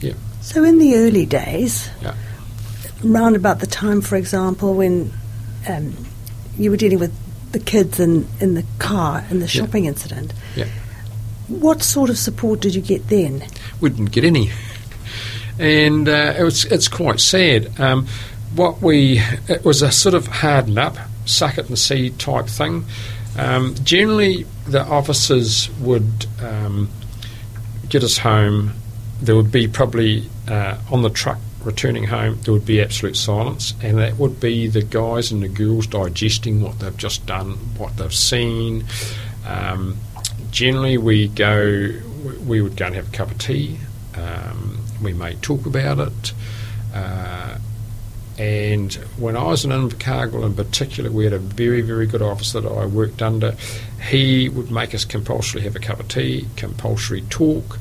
yeah. 0.00 0.14
So 0.40 0.64
in 0.64 0.78
the 0.78 0.96
early 0.96 1.26
days, 1.26 1.90
Yeah. 2.02 2.14
round 3.02 3.36
about 3.36 3.60
the 3.60 3.66
time, 3.66 4.00
for 4.00 4.16
example, 4.16 4.74
when 4.74 5.12
um, 5.68 5.94
you 6.58 6.70
were 6.70 6.76
dealing 6.76 6.98
with 6.98 7.12
the 7.52 7.58
kids 7.60 7.98
in, 8.00 8.26
in 8.40 8.54
the 8.54 8.64
car 8.78 9.24
in 9.30 9.38
the 9.40 9.46
Yeah. 9.46 9.62
shopping 9.64 9.84
incident, 9.86 10.32
Yeah. 10.56 10.66
what 11.48 11.82
sort 11.82 12.10
of 12.10 12.18
support 12.18 12.60
did 12.60 12.74
you 12.74 12.82
get 12.82 13.08
then? 13.08 13.44
we 13.80 13.90
didn't 13.90 14.10
get 14.12 14.24
any, 14.24 14.50
and 15.58 16.08
uh, 16.08 16.34
it 16.38 16.42
was 16.42 16.64
it's 16.66 16.88
quite 16.88 17.20
sad. 17.20 17.68
Um, 17.80 18.06
what 18.54 18.80
we 18.82 19.20
it 19.48 19.64
was 19.64 19.82
a 19.82 19.90
sort 19.92 20.14
of 20.14 20.26
harden 20.26 20.78
up, 20.78 20.96
suck 21.26 21.58
it 21.58 21.68
and 21.68 21.78
see 21.78 22.10
type 22.10 22.46
thing. 22.46 22.84
Um, 23.36 23.74
generally, 23.84 24.46
the 24.66 24.82
officers 24.84 25.70
would 25.80 26.26
um, 26.42 26.88
get 27.88 28.02
us 28.02 28.18
home. 28.18 28.72
There 29.22 29.36
would 29.36 29.52
be 29.52 29.68
probably 29.68 30.28
uh, 30.48 30.76
on 30.90 31.02
the 31.02 31.10
truck 31.10 31.38
returning 31.64 32.04
home. 32.04 32.38
There 32.42 32.52
would 32.52 32.66
be 32.66 32.80
absolute 32.80 33.16
silence, 33.16 33.74
and 33.82 33.98
that 33.98 34.16
would 34.16 34.40
be 34.40 34.68
the 34.68 34.82
guys 34.82 35.32
and 35.32 35.42
the 35.42 35.48
girls 35.48 35.86
digesting 35.86 36.60
what 36.60 36.78
they've 36.78 36.96
just 36.96 37.26
done, 37.26 37.52
what 37.76 37.96
they've 37.96 38.14
seen. 38.14 38.84
Um, 39.46 39.96
generally, 40.50 40.98
we 40.98 41.28
go. 41.28 41.92
We 42.46 42.60
would 42.60 42.76
go 42.76 42.86
and 42.86 42.94
have 42.94 43.08
a 43.08 43.16
cup 43.16 43.30
of 43.30 43.38
tea. 43.38 43.78
Um, 44.14 44.80
we 45.02 45.12
may 45.12 45.34
talk 45.36 45.66
about 45.66 45.98
it. 46.00 46.32
Uh, 46.92 47.58
and 48.38 48.94
when 49.16 49.36
I 49.36 49.44
was 49.44 49.64
in 49.64 49.72
Invercargill 49.72 50.44
in 50.44 50.54
particular, 50.54 51.10
we 51.10 51.24
had 51.24 51.32
a 51.32 51.38
very, 51.38 51.80
very 51.80 52.06
good 52.06 52.22
officer 52.22 52.60
that 52.60 52.70
I 52.70 52.86
worked 52.86 53.20
under. 53.20 53.56
He 54.08 54.48
would 54.48 54.70
make 54.70 54.94
us 54.94 55.04
compulsorily 55.04 55.64
have 55.64 55.74
a 55.74 55.80
cup 55.80 55.98
of 55.98 56.08
tea, 56.08 56.46
compulsory 56.56 57.22
talk, 57.22 57.78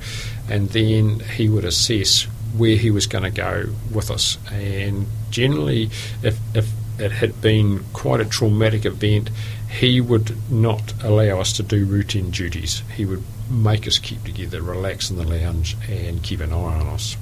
and 0.50 0.69
then 0.69 1.19
he 1.19 1.48
would 1.48 1.63
assess 1.63 2.27
where 2.56 2.75
he 2.75 2.92
was 2.92 3.08
going 3.08 3.24
to 3.24 3.30
go 3.30 3.66
with 3.94 4.12
us. 4.12 4.38
And 4.51 5.08
generally, 5.30 5.89
if, 6.24 6.38
if 6.56 6.72
it 7.00 7.12
had 7.12 7.42
been 7.42 7.84
quite 7.94 8.22
a 8.22 8.25
traumatic 8.25 8.86
event, 8.86 9.30
he 9.70 10.01
would 10.01 10.36
not 10.51 10.94
allow 11.04 11.39
us 11.39 11.54
to 11.54 11.63
do 11.63 11.86
routine 11.86 12.32
duties. 12.32 12.84
He 12.96 13.06
would 13.06 13.24
make 13.50 13.88
us 13.88 14.00
keep 14.00 14.24
together, 14.24 14.62
relax 14.62 15.10
in 15.10 15.18
the 15.18 15.24
lounge, 15.24 15.75
and 15.89 16.24
keep 16.24 16.39
an 16.39 16.54
eye 16.54 16.56
on 16.56 16.88
us. 16.88 17.18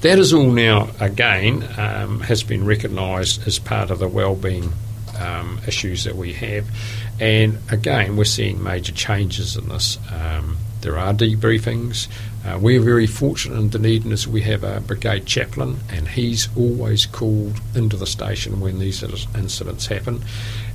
That 0.00 0.18
is 0.18 0.32
all 0.32 0.50
now, 0.50 0.88
again, 0.98 1.62
um, 1.76 2.20
has 2.20 2.42
been 2.42 2.64
recognised 2.64 3.46
as 3.46 3.58
part 3.58 3.90
of 3.90 3.98
the 3.98 4.08
wellbeing 4.08 4.72
um, 5.18 5.60
issues 5.66 6.04
that 6.04 6.16
we 6.16 6.32
have. 6.32 6.66
And 7.20 7.58
again, 7.70 8.16
we're 8.16 8.24
seeing 8.24 8.62
major 8.62 8.92
changes 8.92 9.56
in 9.56 9.68
this. 9.68 9.98
Um, 10.10 10.56
there 10.80 10.96
are 10.96 11.12
debriefings. 11.12 12.08
Uh, 12.44 12.58
we're 12.58 12.80
very 12.80 13.06
fortunate 13.06 13.58
in 13.58 13.68
Dunedin 13.68 14.12
as 14.12 14.26
we 14.26 14.40
have 14.42 14.64
a 14.64 14.80
brigade 14.80 15.26
chaplain, 15.26 15.78
and 15.90 16.08
he's 16.08 16.48
always 16.56 17.04
called 17.04 17.60
into 17.74 17.96
the 17.96 18.06
station 18.06 18.60
when 18.60 18.78
these 18.78 19.02
incidents 19.02 19.86
happen. 19.86 20.22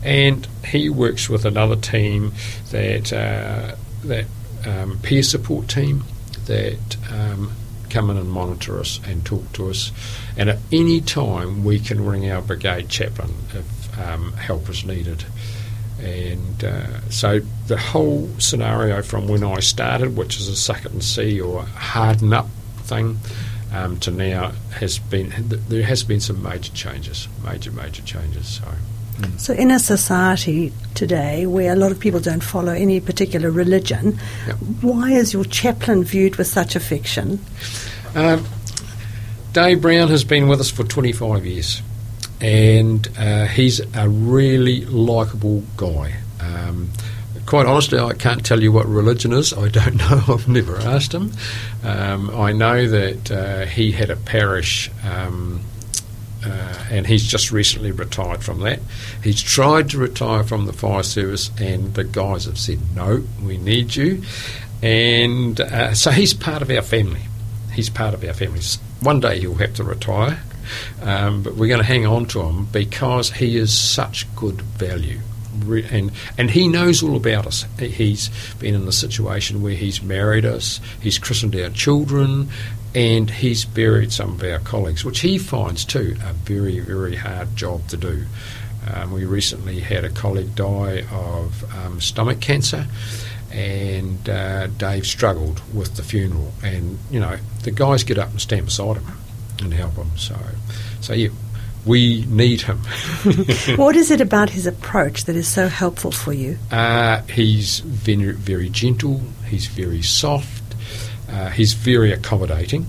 And 0.03 0.47
he 0.65 0.89
works 0.89 1.27
with 1.27 1.43
another 1.45 1.75
team 1.75 2.33
that 2.69 3.11
uh, 3.11 3.75
that 4.03 4.25
um, 4.65 4.99
peer 5.01 5.23
support 5.23 5.67
team 5.67 6.03
that 6.45 6.97
um, 7.11 7.51
come 7.89 8.09
in 8.09 8.17
and 8.17 8.29
monitor 8.29 8.79
us 8.79 8.99
and 9.07 9.25
talk 9.25 9.51
to 9.53 9.69
us. 9.69 9.91
And 10.37 10.49
at 10.49 10.59
any 10.71 11.01
time, 11.01 11.63
we 11.63 11.79
can 11.79 12.05
ring 12.05 12.29
our 12.29 12.41
brigade 12.41 12.89
chaplain 12.89 13.33
if 13.53 13.99
um, 13.99 14.33
help 14.33 14.69
is 14.69 14.85
needed. 14.85 15.25
And 16.01 16.63
uh, 16.63 17.01
so 17.09 17.39
the 17.67 17.77
whole 17.77 18.29
scenario 18.37 19.01
from 19.01 19.27
when 19.27 19.43
I 19.43 19.59
started, 19.59 20.17
which 20.17 20.37
is 20.39 20.47
a 20.47 20.55
suck 20.55 20.85
it 20.85 20.91
and 20.91 21.03
see 21.03 21.39
or 21.39 21.63
harden 21.63 22.33
up 22.33 22.47
thing, 22.83 23.17
um, 23.73 23.99
to 24.01 24.11
now 24.11 24.51
has 24.71 24.99
been 24.99 25.33
there 25.69 25.83
has 25.83 26.03
been 26.03 26.19
some 26.19 26.41
major 26.43 26.71
changes, 26.73 27.27
major 27.43 27.71
major 27.71 28.01
changes. 28.03 28.47
So. 28.47 28.63
So, 29.37 29.53
in 29.53 29.71
a 29.71 29.79
society 29.79 30.73
today 30.93 31.45
where 31.45 31.71
a 31.71 31.75
lot 31.77 31.91
of 31.93 31.99
people 31.99 32.19
don't 32.19 32.43
follow 32.43 32.73
any 32.73 32.99
particular 32.99 33.49
religion, 33.49 34.19
Yep. 34.45 34.55
why 34.81 35.11
is 35.11 35.31
your 35.31 35.45
chaplain 35.45 36.03
viewed 36.03 36.35
with 36.35 36.47
such 36.47 36.75
affection? 36.75 37.39
Um, 38.13 38.45
Dave 39.53 39.81
Brown 39.81 40.09
has 40.09 40.25
been 40.25 40.49
with 40.49 40.59
us 40.59 40.69
for 40.69 40.83
25 40.83 41.45
years, 41.45 41.81
and 42.45 43.07
uh, 43.17 43.47
he's 43.47 43.79
a 43.95 44.07
really 44.07 44.85
likeable 44.85 45.63
guy. 45.77 46.13
Um, 46.39 46.91
quite 47.47 47.65
honestly, 47.65 47.97
I 47.97 48.13
can't 48.13 48.45
tell 48.45 48.61
you 48.61 48.71
what 48.71 48.85
religion 48.85 49.33
is. 49.33 49.51
I 49.51 49.67
don't 49.69 49.95
know. 49.97 50.21
I've 50.27 50.47
never 50.47 50.77
asked 50.77 51.11
him. 51.11 51.31
Um, 51.83 52.29
I 52.29 52.51
know 52.51 52.87
that 52.87 53.31
uh, 53.31 53.65
he 53.65 53.91
had 53.91 54.11
a 54.11 54.15
parish. 54.15 54.91
Um, 55.03 55.61
uh, 56.45 56.85
and 56.91 57.07
he's 57.07 57.25
just 57.25 57.51
recently 57.51 57.91
retired 57.91 58.43
from 58.43 58.59
that. 58.59 58.79
He's 59.23 59.41
tried 59.41 59.89
to 59.89 59.97
retire 59.97 60.43
from 60.43 60.67
the 60.67 60.73
fire 60.73 61.01
service, 61.01 61.49
and 61.59 61.95
the 61.95 62.03
guys 62.03 62.45
have 62.45 62.59
said, 62.59 62.77
"No, 62.95 63.23
we 63.43 63.57
need 63.57 63.95
you." 63.95 64.21
And 64.83 65.59
uh, 65.59 65.95
so 65.95 66.11
he's 66.11 66.35
part 66.35 66.61
of 66.61 66.69
our 66.69 66.83
family. 66.83 67.21
He's 67.73 67.89
part 67.89 68.13
of 68.13 68.23
our 68.23 68.33
family. 68.33 68.61
One 68.99 69.19
day 69.19 69.39
he'll 69.39 69.55
have 69.55 69.73
to 69.75 69.83
retire, 69.83 70.43
um, 71.01 71.43
but 71.43 71.55
we're 71.55 71.67
going 71.67 71.79
to 71.81 71.85
hang 71.85 72.05
on 72.05 72.25
to 72.27 72.41
him 72.41 72.65
because 72.65 73.31
he 73.31 73.57
is 73.57 73.77
such 73.77 74.25
good 74.35 74.61
value. 74.61 75.19
And 75.89 76.11
and 76.37 76.51
he 76.51 76.67
knows 76.67 77.01
all 77.01 77.15
about 77.15 77.47
us. 77.47 77.65
He- 77.79 77.87
He's 77.87 78.29
been 78.59 78.75
in 78.75 78.85
the 78.85 78.91
situation 78.91 79.61
where 79.61 79.73
he's 79.75 80.01
married 80.01 80.45
us, 80.45 80.81
he's 81.01 81.17
christened 81.17 81.55
our 81.55 81.69
children, 81.69 82.49
and 82.93 83.29
he's 83.29 83.63
buried 83.63 84.11
some 84.11 84.31
of 84.33 84.43
our 84.43 84.59
colleagues, 84.59 85.05
which 85.05 85.19
he 85.21 85.37
finds 85.37 85.85
too 85.85 86.17
a 86.25 86.33
very 86.33 86.81
very 86.81 87.15
hard 87.15 87.55
job 87.55 87.87
to 87.87 87.95
do. 87.97 88.25
Um, 88.93 89.11
we 89.13 89.23
recently 89.23 89.79
had 89.79 90.03
a 90.03 90.09
colleague 90.09 90.55
die 90.55 91.03
of 91.11 91.63
um, 91.73 92.01
stomach 92.01 92.41
cancer, 92.41 92.85
and 93.51 94.27
uh, 94.29 94.67
Dave 94.67 95.07
struggled 95.07 95.61
with 95.73 95.95
the 95.95 96.03
funeral. 96.03 96.51
And 96.63 96.99
you 97.09 97.19
know, 97.21 97.37
the 97.63 97.71
guys 97.71 98.03
get 98.03 98.17
up 98.17 98.29
and 98.31 98.41
stand 98.41 98.65
beside 98.65 98.97
him 98.97 99.05
and 99.61 99.73
help 99.73 99.95
him. 99.95 100.09
So, 100.17 100.35
so 101.01 101.13
yeah, 101.13 101.29
we 101.85 102.25
need 102.25 102.61
him. 102.61 102.77
what 103.75 103.95
is 103.95 104.11
it 104.11 104.19
about 104.19 104.49
his 104.49 104.65
approach 104.65 105.25
that 105.25 105.35
is 105.35 105.47
so 105.47 105.67
helpful 105.67 106.11
for 106.11 106.33
you? 106.33 106.57
Uh, 106.71 107.21
he's 107.23 107.79
very, 107.79 108.33
very 108.33 108.69
gentle. 108.69 109.21
He's 109.47 109.67
very 109.67 110.01
soft. 110.01 110.63
Uh, 111.29 111.49
he's 111.49 111.73
very 111.73 112.11
accommodating. 112.11 112.87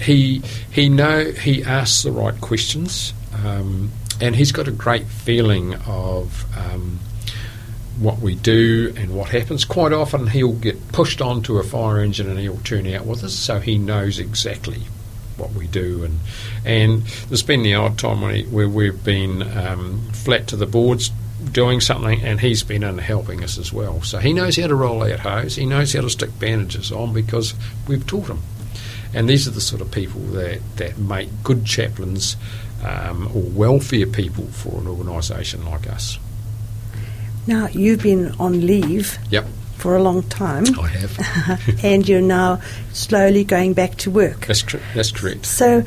He 0.00 0.42
he 0.70 0.90
know 0.90 1.30
he 1.30 1.64
asks 1.64 2.02
the 2.02 2.12
right 2.12 2.38
questions, 2.40 3.14
um, 3.44 3.90
and 4.20 4.36
he's 4.36 4.52
got 4.52 4.68
a 4.68 4.72
great 4.72 5.06
feeling 5.06 5.74
of 5.86 6.44
um, 6.58 6.98
what 7.98 8.18
we 8.18 8.34
do 8.34 8.92
and 8.96 9.14
what 9.14 9.30
happens. 9.30 9.64
Quite 9.64 9.94
often, 9.94 10.26
he'll 10.26 10.52
get 10.52 10.88
pushed 10.88 11.22
onto 11.22 11.56
a 11.56 11.62
fire 11.62 12.00
engine 12.00 12.28
and 12.28 12.38
he'll 12.38 12.58
turn 12.58 12.86
out 12.88 13.06
with 13.06 13.24
us, 13.24 13.34
so 13.34 13.58
he 13.58 13.78
knows 13.78 14.18
exactly 14.18 14.82
what 15.36 15.52
we 15.52 15.66
do. 15.66 16.04
And 16.04 16.20
and 16.64 17.02
there's 17.28 17.42
been 17.42 17.62
the 17.62 17.74
odd 17.74 17.98
time 17.98 18.20
when 18.20 18.34
he, 18.34 18.42
where 18.44 18.68
we've 18.68 19.02
been 19.02 19.42
um, 19.56 20.00
flat 20.12 20.48
to 20.48 20.56
the 20.56 20.66
boards 20.66 21.10
doing 21.52 21.80
something, 21.80 22.22
and 22.22 22.40
he's 22.40 22.62
been 22.62 22.82
in 22.82 22.98
helping 22.98 23.44
us 23.44 23.58
as 23.58 23.72
well. 23.72 24.02
So 24.02 24.18
he 24.18 24.32
knows 24.32 24.56
how 24.56 24.66
to 24.66 24.74
roll 24.74 25.02
out 25.02 25.20
hose. 25.20 25.56
He 25.56 25.66
knows 25.66 25.92
how 25.92 26.02
to 26.02 26.10
stick 26.10 26.38
bandages 26.38 26.90
on 26.90 27.12
because 27.12 27.54
we've 27.86 28.06
taught 28.06 28.28
him. 28.28 28.40
And 29.14 29.28
these 29.28 29.46
are 29.46 29.52
the 29.52 29.60
sort 29.60 29.80
of 29.80 29.90
people 29.90 30.20
that, 30.32 30.60
that 30.76 30.98
make 30.98 31.28
good 31.42 31.64
chaplains 31.64 32.36
um, 32.84 33.30
or 33.34 33.42
welfare 33.42 34.06
people 34.06 34.46
for 34.46 34.80
an 34.80 34.86
organisation 34.86 35.64
like 35.64 35.88
us. 35.88 36.18
Now, 37.46 37.68
you've 37.68 38.02
been 38.02 38.32
on 38.40 38.66
leave 38.66 39.18
Yep, 39.30 39.46
for 39.86 39.94
a 39.94 40.02
long 40.02 40.24
time, 40.24 40.64
I 40.80 40.88
have. 40.88 41.60
and 41.84 42.08
you're 42.08 42.20
now 42.20 42.60
slowly 42.92 43.44
going 43.44 43.72
back 43.72 43.94
to 43.98 44.10
work. 44.10 44.44
that's, 44.44 44.62
tr- 44.62 44.78
that's 44.96 45.12
correct. 45.12 45.46
So, 45.46 45.84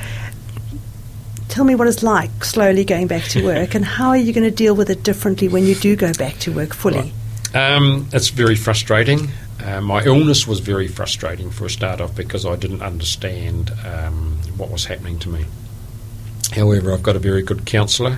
tell 1.49 1.65
me 1.65 1.75
what 1.75 1.85
it's 1.85 2.01
like 2.01 2.45
slowly 2.45 2.85
going 2.85 3.07
back 3.07 3.23
to 3.23 3.43
work, 3.43 3.75
and 3.75 3.83
how 3.83 4.07
are 4.11 4.17
you 4.17 4.31
going 4.31 4.49
to 4.49 4.55
deal 4.55 4.73
with 4.73 4.89
it 4.89 5.03
differently 5.03 5.49
when 5.49 5.65
you 5.65 5.75
do 5.75 5.97
go 5.97 6.13
back 6.13 6.37
to 6.39 6.53
work 6.53 6.73
fully? 6.73 7.11
Um, 7.53 8.07
it's 8.13 8.29
very 8.29 8.55
frustrating. 8.55 9.31
Uh, 9.61 9.81
my 9.81 10.01
illness 10.05 10.47
was 10.47 10.61
very 10.61 10.87
frustrating 10.87 11.51
for 11.51 11.65
a 11.65 11.69
start 11.69 11.99
off 11.99 12.15
because 12.15 12.45
I 12.45 12.55
didn't 12.55 12.81
understand 12.81 13.73
um, 13.85 14.39
what 14.55 14.71
was 14.71 14.85
happening 14.85 15.19
to 15.19 15.29
me. 15.29 15.43
However, 16.53 16.93
I've 16.93 17.03
got 17.03 17.17
a 17.17 17.19
very 17.19 17.43
good 17.43 17.65
counsellor, 17.65 18.17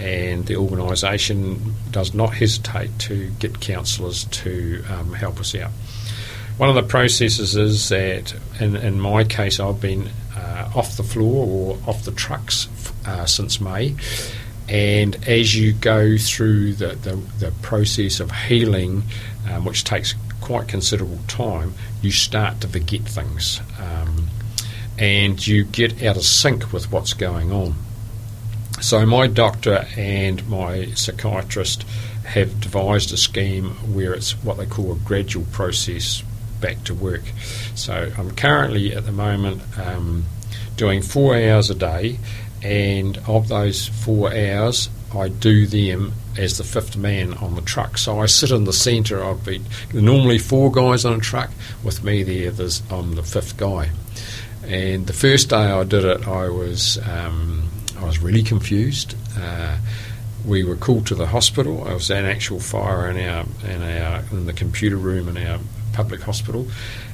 and 0.00 0.46
the 0.46 0.56
organisation 0.56 1.74
does 1.90 2.14
not 2.14 2.34
hesitate 2.34 2.90
to 2.98 3.30
get 3.38 3.60
counsellors 3.60 4.24
to 4.24 4.82
um, 4.88 5.12
help 5.12 5.38
us 5.38 5.54
out. 5.54 5.70
One 6.56 6.68
of 6.68 6.74
the 6.74 6.82
processes 6.82 7.54
is 7.54 7.88
that, 7.90 8.34
in, 8.60 8.76
in 8.76 9.00
my 9.00 9.24
case, 9.24 9.60
I've 9.60 9.80
been 9.80 10.08
uh, 10.36 10.70
off 10.74 10.96
the 10.96 11.02
floor 11.02 11.46
or 11.46 11.78
off 11.86 12.04
the 12.04 12.12
trucks 12.12 12.68
uh, 13.06 13.26
since 13.26 13.60
May, 13.60 13.94
And 14.70 15.16
as 15.28 15.56
you 15.56 15.72
go 15.72 16.16
through 16.16 16.74
the, 16.74 16.94
the, 16.94 17.16
the 17.40 17.52
process 17.60 18.20
of 18.20 18.30
healing, 18.30 19.02
um, 19.50 19.64
which 19.64 19.82
takes 19.82 20.14
quite 20.40 20.68
considerable 20.68 21.18
time, 21.26 21.74
you 22.02 22.12
start 22.12 22.60
to 22.60 22.68
forget 22.68 23.02
things. 23.02 23.60
Um, 23.80 24.28
and 24.96 25.44
you 25.44 25.64
get 25.64 26.04
out 26.04 26.16
of 26.16 26.22
sync 26.22 26.72
with 26.72 26.92
what's 26.92 27.14
going 27.14 27.50
on. 27.50 27.74
So, 28.80 29.04
my 29.06 29.26
doctor 29.26 29.86
and 29.96 30.46
my 30.48 30.86
psychiatrist 30.92 31.84
have 32.24 32.60
devised 32.60 33.12
a 33.12 33.16
scheme 33.16 33.70
where 33.94 34.14
it's 34.14 34.32
what 34.42 34.56
they 34.56 34.66
call 34.66 34.92
a 34.92 34.96
gradual 34.96 35.46
process 35.52 36.22
back 36.60 36.84
to 36.84 36.94
work. 36.94 37.22
So, 37.74 38.12
I'm 38.16 38.30
currently 38.32 38.94
at 38.94 39.04
the 39.04 39.12
moment 39.12 39.62
um, 39.78 40.24
doing 40.76 41.02
four 41.02 41.36
hours 41.36 41.68
a 41.70 41.74
day, 41.74 42.18
and 42.62 43.18
of 43.26 43.48
those 43.48 43.88
four 43.88 44.34
hours, 44.34 44.88
I 45.14 45.28
do 45.28 45.66
them 45.66 46.12
as 46.38 46.58
the 46.58 46.64
fifth 46.64 46.96
man 46.96 47.34
on 47.34 47.54
the 47.54 47.62
truck. 47.62 47.98
So 47.98 48.20
I 48.20 48.26
sit 48.26 48.50
in 48.50 48.64
the 48.64 48.72
centre. 48.72 49.22
I've 49.24 49.44
been 49.44 49.64
normally 49.92 50.38
four 50.38 50.70
guys 50.70 51.04
on 51.04 51.14
a 51.14 51.20
truck. 51.20 51.50
With 51.82 52.04
me 52.04 52.22
there, 52.22 52.50
there's, 52.50 52.82
I'm 52.90 53.14
the 53.14 53.22
fifth 53.22 53.56
guy. 53.56 53.90
And 54.64 55.06
the 55.06 55.12
first 55.12 55.50
day 55.50 55.56
I 55.56 55.84
did 55.84 56.04
it, 56.04 56.28
I 56.28 56.48
was 56.48 56.98
um, 57.08 57.68
I 58.00 58.04
was 58.04 58.18
really 58.20 58.42
confused. 58.42 59.14
Uh, 59.38 59.76
we 60.44 60.64
were 60.64 60.76
called 60.76 61.06
to 61.08 61.14
the 61.14 61.26
hospital. 61.26 61.86
I 61.86 61.92
was 61.92 62.10
an 62.10 62.24
actual 62.24 62.60
fire 62.60 63.10
in 63.10 63.16
our 63.28 63.44
in 63.68 63.82
our 63.82 64.24
in 64.32 64.46
the 64.46 64.52
computer 64.52 64.96
room 64.96 65.28
in 65.28 65.36
our 65.36 65.58
public 65.92 66.22
hospital, 66.22 66.66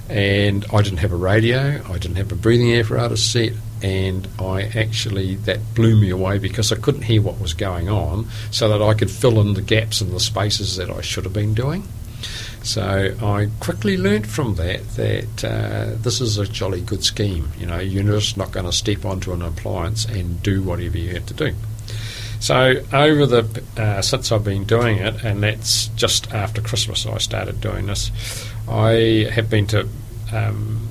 and 0.08 0.64
I 0.72 0.82
didn't 0.82 0.98
have 0.98 1.12
a 1.12 1.16
radio. 1.16 1.82
I 1.88 1.98
didn't 1.98 2.16
have 2.16 2.30
a 2.30 2.36
breathing 2.36 2.74
apparatus 2.74 3.24
set, 3.24 3.52
and 3.82 4.28
I 4.38 4.62
actually 4.62 5.34
that 5.36 5.74
blew 5.74 6.00
me 6.00 6.10
away 6.10 6.38
because 6.38 6.70
I 6.70 6.76
couldn't 6.76 7.02
hear 7.02 7.20
what 7.20 7.40
was 7.40 7.54
going 7.54 7.88
on, 7.88 8.28
so 8.50 8.68
that 8.68 8.82
I 8.82 8.94
could 8.94 9.10
fill 9.10 9.40
in 9.40 9.54
the 9.54 9.62
gaps 9.62 10.00
and 10.00 10.12
the 10.12 10.20
spaces 10.20 10.76
that 10.76 10.90
I 10.90 11.00
should 11.00 11.24
have 11.24 11.32
been 11.32 11.54
doing. 11.54 11.82
So 12.66 13.14
I 13.22 13.48
quickly 13.60 13.96
learnt 13.96 14.26
from 14.26 14.56
that 14.56 14.82
that 14.96 15.44
uh, 15.44 15.94
this 16.02 16.20
is 16.20 16.36
a 16.36 16.46
jolly 16.46 16.80
good 16.80 17.04
scheme. 17.04 17.52
You 17.56 17.66
know, 17.66 17.78
you're 17.78 18.02
just 18.02 18.36
not 18.36 18.50
going 18.50 18.66
to 18.66 18.72
step 18.72 19.04
onto 19.04 19.32
an 19.32 19.40
appliance 19.40 20.04
and 20.04 20.42
do 20.42 20.64
whatever 20.64 20.98
you 20.98 21.10
have 21.10 21.26
to 21.26 21.34
do. 21.34 21.54
So 22.40 22.82
over 22.92 23.24
the 23.24 23.62
uh, 23.76 24.02
since 24.02 24.32
I've 24.32 24.42
been 24.42 24.64
doing 24.64 24.98
it, 24.98 25.22
and 25.22 25.44
that's 25.44 25.86
just 25.88 26.32
after 26.34 26.60
Christmas 26.60 27.06
I 27.06 27.18
started 27.18 27.60
doing 27.60 27.86
this. 27.86 28.10
I 28.68 29.30
have 29.32 29.48
been 29.48 29.68
to 29.68 29.88
um, 30.32 30.88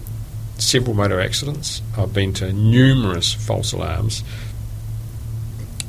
several 0.58 0.96
motor 0.96 1.20
accidents. 1.20 1.82
I've 1.98 2.14
been 2.14 2.32
to 2.36 2.54
numerous 2.54 3.34
false 3.34 3.74
alarms 3.74 4.24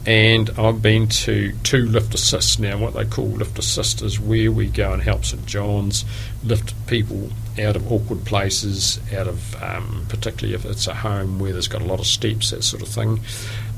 and 0.07 0.51
I've 0.57 0.81
been 0.81 1.09
to 1.09 1.53
two 1.65 1.87
lift 1.87 2.15
assists 2.15 2.61
now. 2.61 2.79
What 2.79 2.95
they 2.95 3.05
call 3.05 3.27
lift 3.27 3.59
assist 3.59 4.03
is 4.03 4.21
where 4.21 4.53
we 4.53 4.69
go 4.69 4.93
and 4.93 5.03
help 5.03 5.25
St 5.25 5.45
John's 5.47 6.05
lift 6.45 6.75
people 6.87 7.31
out 7.59 7.75
of 7.75 7.91
awkward 7.91 8.25
places, 8.25 9.01
out 9.13 9.27
of 9.27 9.61
um, 9.61 10.07
particularly 10.09 10.55
if 10.55 10.65
it's 10.65 10.87
a 10.87 10.95
home 10.95 11.41
where 11.41 11.53
there's 11.53 11.67
got 11.67 11.83
a 11.83 11.87
lot 11.87 11.99
of 11.99 12.07
steps, 12.07 12.51
that 12.51 12.63
sort 12.63 12.83
of 12.83 12.89
thing. 12.89 13.21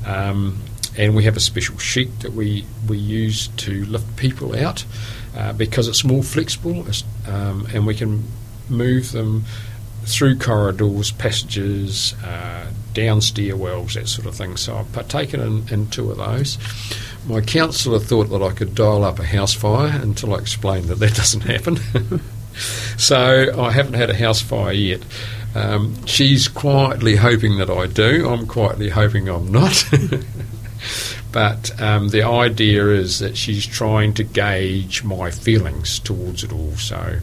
Um, 0.05 0.59
and 0.95 1.15
we 1.15 1.23
have 1.23 1.35
a 1.35 1.39
special 1.39 1.77
sheet 1.79 2.19
that 2.19 2.33
we, 2.33 2.63
we 2.87 2.97
use 2.97 3.47
to 3.47 3.85
lift 3.85 4.15
people 4.15 4.55
out 4.55 4.85
uh, 5.35 5.53
because 5.53 5.87
it's 5.87 6.03
more 6.03 6.23
flexible 6.23 6.85
um, 7.27 7.67
and 7.73 7.87
we 7.87 7.95
can 7.95 8.23
move 8.69 9.11
them 9.11 9.45
through 10.03 10.37
corridors, 10.37 11.11
passages, 11.11 12.13
uh, 12.23 12.71
down 12.99 13.19
stairwells, 13.19 13.93
that 13.93 14.07
sort 14.07 14.27
of 14.27 14.35
thing. 14.35 14.57
So 14.57 14.75
I've 14.75 14.91
partaken 14.91 15.39
in, 15.39 15.69
in 15.69 15.89
two 15.89 16.11
of 16.11 16.17
those. 16.17 16.57
My 17.27 17.39
counsellor 17.41 17.99
thought 17.99 18.29
that 18.29 18.41
I 18.41 18.51
could 18.51 18.75
dial 18.75 19.03
up 19.05 19.19
a 19.19 19.25
house 19.25 19.53
fire 19.53 19.99
until 20.01 20.35
I 20.35 20.39
explained 20.39 20.85
that 20.85 20.99
that 20.99 21.13
doesn't 21.15 21.41
happen. 21.41 21.77
so 22.97 23.57
I 23.57 23.71
haven't 23.71 23.93
had 23.93 24.09
a 24.09 24.15
house 24.15 24.41
fire 24.41 24.73
yet. 24.73 25.01
Um, 25.55 26.05
she's 26.05 26.47
quietly 26.47 27.15
hoping 27.15 27.57
that 27.57 27.69
I 27.69 27.87
do. 27.87 28.29
I'm 28.29 28.45
quietly 28.45 28.89
hoping 28.89 29.29
I'm 29.29 29.51
not. 29.51 29.83
but 31.31 31.81
um, 31.81 32.09
the 32.09 32.23
idea 32.23 32.87
is 32.89 33.19
that 33.19 33.37
she's 33.37 33.65
trying 33.65 34.13
to 34.15 34.23
gauge 34.23 35.03
my 35.03 35.31
feelings 35.31 35.99
towards 35.99 36.43
it 36.43 36.51
all. 36.51 36.75
So 36.75 37.19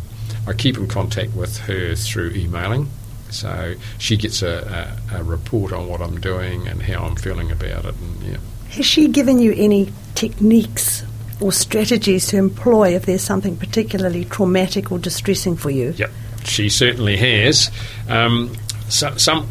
I 0.47 0.53
keep 0.55 0.79
in 0.79 0.89
contact 0.89 1.35
with 1.35 1.59
her 1.59 1.95
through 1.95 2.31
emailing. 2.31 2.89
So 3.31 3.75
she 3.99 4.17
gets 4.17 4.43
a, 4.43 4.97
a, 5.13 5.19
a, 5.19 5.23
report 5.25 5.73
on 5.73 5.89
what 5.89 6.01
I'm 6.01 6.21
doing 6.21 6.69
and 6.69 6.83
how 6.83 7.05
I'm 7.05 7.17
feeling 7.17 7.51
about 7.51 7.85
it. 7.85 7.95
And 7.95 8.23
yeah. 8.23 8.37
Has 8.71 8.87
she 8.87 9.09
given 9.09 9.39
you 9.39 9.53
any 9.57 9.93
techniques 10.15 11.05
or 11.41 11.53
strategies 11.53 12.27
to 12.29 12.39
employ 12.39 12.95
if 12.95 13.07
there's 13.07 13.23
something 13.23 13.57
particularly 13.57 14.25
traumatic 14.25 14.91
or 14.91 14.99
distressing 14.99 15.57
for 15.57 15.71
you? 15.71 15.93
Yep, 15.97 16.11
she 16.45 16.69
certainly 16.69 17.17
has. 17.17 17.71
Um, 18.09 18.57
so, 18.89 19.17
some 19.17 19.47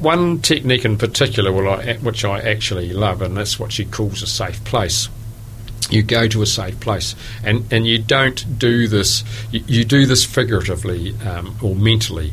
one 0.00 0.40
technique 0.40 0.84
in 0.84 0.96
particular, 0.96 1.52
which 1.52 2.24
I 2.24 2.40
actually 2.40 2.92
love, 2.92 3.22
and 3.22 3.36
that's 3.36 3.58
what 3.58 3.72
she 3.72 3.84
calls 3.84 4.22
a 4.22 4.26
safe 4.26 4.62
place 4.64 5.08
you 5.90 6.02
go 6.02 6.26
to 6.28 6.42
a 6.42 6.46
safe 6.46 6.78
place 6.80 7.14
and, 7.44 7.70
and 7.72 7.86
you 7.86 7.98
don't 7.98 8.58
do 8.58 8.88
this 8.88 9.24
you, 9.50 9.62
you 9.66 9.84
do 9.84 10.06
this 10.06 10.24
figuratively 10.24 11.14
um, 11.26 11.56
or 11.62 11.74
mentally 11.74 12.32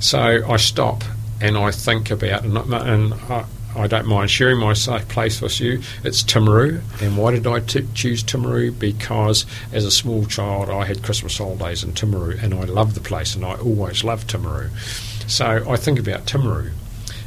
so 0.00 0.18
I 0.18 0.56
stop 0.56 1.02
and 1.40 1.56
I 1.56 1.70
think 1.70 2.10
about 2.10 2.44
and, 2.44 2.56
and 2.56 3.14
I, 3.14 3.44
I, 3.76 3.86
don't 3.86 4.06
mind 4.06 4.30
sharing 4.30 4.58
my 4.58 4.72
safe 4.72 5.08
place 5.08 5.40
with 5.40 5.60
you. 5.60 5.82
It's 6.02 6.22
Timaru. 6.22 6.80
And 7.00 7.16
why 7.16 7.32
did 7.32 7.46
I 7.46 7.60
t- 7.60 7.86
choose 7.94 8.24
Timaru? 8.24 8.76
Because 8.76 9.46
as 9.72 9.84
a 9.84 9.90
small 9.90 10.26
child 10.26 10.68
I 10.68 10.84
had 10.84 11.02
Christmas 11.02 11.38
holidays 11.38 11.84
in 11.84 11.92
Timaru 11.92 12.42
and 12.42 12.54
I 12.54 12.64
love 12.64 12.94
the 12.94 13.00
place 13.00 13.34
and 13.34 13.44
I 13.44 13.54
always 13.54 14.04
loved 14.04 14.30
Timaru. 14.30 14.70
So 15.28 15.64
I 15.68 15.76
think 15.76 15.98
about 15.98 16.26
Timaru. 16.26 16.72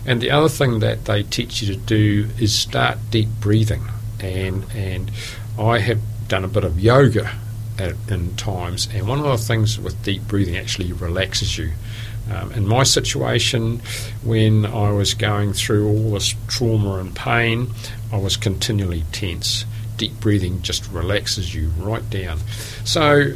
And 0.05 0.19
the 0.19 0.31
other 0.31 0.49
thing 0.49 0.79
that 0.79 1.05
they 1.05 1.23
teach 1.23 1.61
you 1.61 1.73
to 1.73 1.79
do 1.79 2.29
is 2.39 2.53
start 2.53 2.97
deep 3.11 3.29
breathing. 3.39 3.83
And 4.19 4.65
and 4.73 5.11
I 5.59 5.79
have 5.79 5.99
done 6.27 6.43
a 6.43 6.47
bit 6.47 6.63
of 6.63 6.79
yoga 6.79 7.31
at, 7.77 7.95
in 8.09 8.35
times, 8.35 8.87
and 8.93 9.07
one 9.07 9.19
of 9.19 9.25
the 9.25 9.37
things 9.37 9.79
with 9.79 10.01
deep 10.03 10.27
breathing 10.27 10.57
actually 10.57 10.91
relaxes 10.93 11.57
you. 11.57 11.71
Um, 12.31 12.51
in 12.53 12.67
my 12.67 12.83
situation, 12.83 13.81
when 14.23 14.65
I 14.65 14.91
was 14.91 15.13
going 15.13 15.53
through 15.53 15.89
all 15.89 16.11
this 16.11 16.35
trauma 16.47 16.95
and 16.95 17.15
pain, 17.15 17.67
I 18.11 18.17
was 18.17 18.37
continually 18.37 19.03
tense. 19.11 19.65
Deep 19.97 20.19
breathing 20.19 20.61
just 20.61 20.89
relaxes 20.91 21.53
you 21.53 21.69
right 21.77 22.07
down. 22.09 22.39
So, 22.85 23.33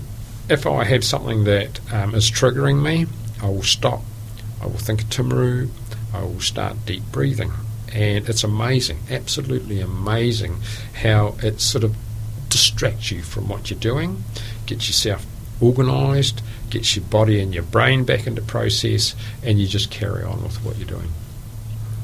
if 0.49 0.65
I 0.65 0.83
have 0.83 1.03
something 1.03 1.43
that 1.45 1.79
um, 1.91 2.15
is 2.15 2.29
triggering 2.29 2.81
me, 2.81 3.07
I 3.41 3.49
will 3.49 3.63
stop. 3.63 4.01
I 4.61 4.67
will 4.67 4.77
think 4.77 5.01
of 5.01 5.09
Timaru. 5.09 5.69
I 6.13 6.21
will 6.23 6.39
start 6.39 6.85
deep 6.85 7.03
breathing. 7.11 7.51
And 7.93 8.27
it's 8.29 8.43
amazing, 8.43 8.99
absolutely 9.09 9.79
amazing, 9.79 10.57
how 11.01 11.35
it 11.41 11.61
sort 11.61 11.83
of 11.83 11.95
distracts 12.49 13.11
you 13.11 13.21
from 13.21 13.47
what 13.47 13.69
you're 13.69 13.79
doing, 13.79 14.23
gets 14.65 14.87
yourself 14.87 15.25
organised, 15.61 16.41
gets 16.69 16.95
your 16.95 17.05
body 17.05 17.39
and 17.39 17.53
your 17.53 17.63
brain 17.63 18.03
back 18.03 18.27
into 18.27 18.41
process, 18.41 19.15
and 19.43 19.59
you 19.59 19.67
just 19.67 19.91
carry 19.91 20.23
on 20.23 20.43
with 20.43 20.63
what 20.63 20.77
you're 20.77 20.87
doing. 20.87 21.09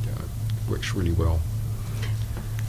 it 0.06 0.70
works 0.70 0.94
really 0.94 1.12
well. 1.12 1.40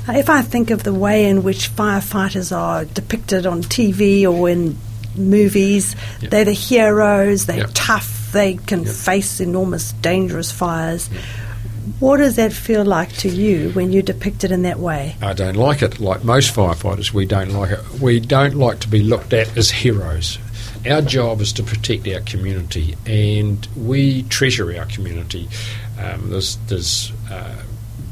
Uh, 0.09 0.15
if 0.15 0.29
I 0.29 0.43
think 0.43 0.71
of 0.71 0.83
the 0.83 0.93
way 0.93 1.27
in 1.27 1.45
which 1.45 1.71
firefighters 1.71 2.57
are 2.57 2.85
depicted 2.85 3.47
on 3.47 3.63
TV 3.63 4.27
or 4.27 4.49
in 4.49 4.77
movies, 5.15 5.95
yep. 6.21 6.31
they're 6.31 6.45
the 6.45 6.53
heroes, 6.53 7.47
they're 7.47 7.59
yep. 7.59 7.71
tough, 7.73 8.31
they 8.33 8.55
can 8.55 8.83
yep. 8.83 8.93
face 8.93 9.39
enormous, 9.39 9.93
dangerous 9.93 10.51
fires. 10.51 11.09
What 12.01 12.17
does 12.17 12.37
that 12.37 12.53
feel 12.53 12.85
like 12.85 13.13
to 13.19 13.29
you 13.29 13.71
when 13.71 13.93
you 13.93 14.03
depict 14.03 14.43
it 14.43 14.51
in 14.51 14.63
that 14.63 14.81
way? 14.81 15.17
I 15.23 15.35
don't 15.35 15.57
like 15.57 15.83
it. 15.83 16.01
Like 16.01 16.25
most 16.25 16.55
firefighters, 16.55 17.13
we 17.13 17.27
don't 17.27 17.51
like 17.51 17.71
it. 17.71 18.01
We 18.01 18.19
don't 18.19 18.55
like 18.55 18.81
to 18.81 18.89
be 18.89 19.03
looked 19.03 19.33
at 19.33 19.57
as 19.57 19.71
heroes. 19.71 20.39
Our 20.85 21.03
job 21.03 21.41
is 21.41 21.53
to 21.55 21.63
protect 21.63 22.09
our 22.09 22.21
community, 22.21 22.97
and 23.07 23.67
we 23.77 24.25
treasure 24.25 24.77
our 24.77 24.87
community. 24.87 25.49
Um, 25.99 26.31
there's, 26.31 26.57
there's 26.67 27.13
uh, 27.31 27.63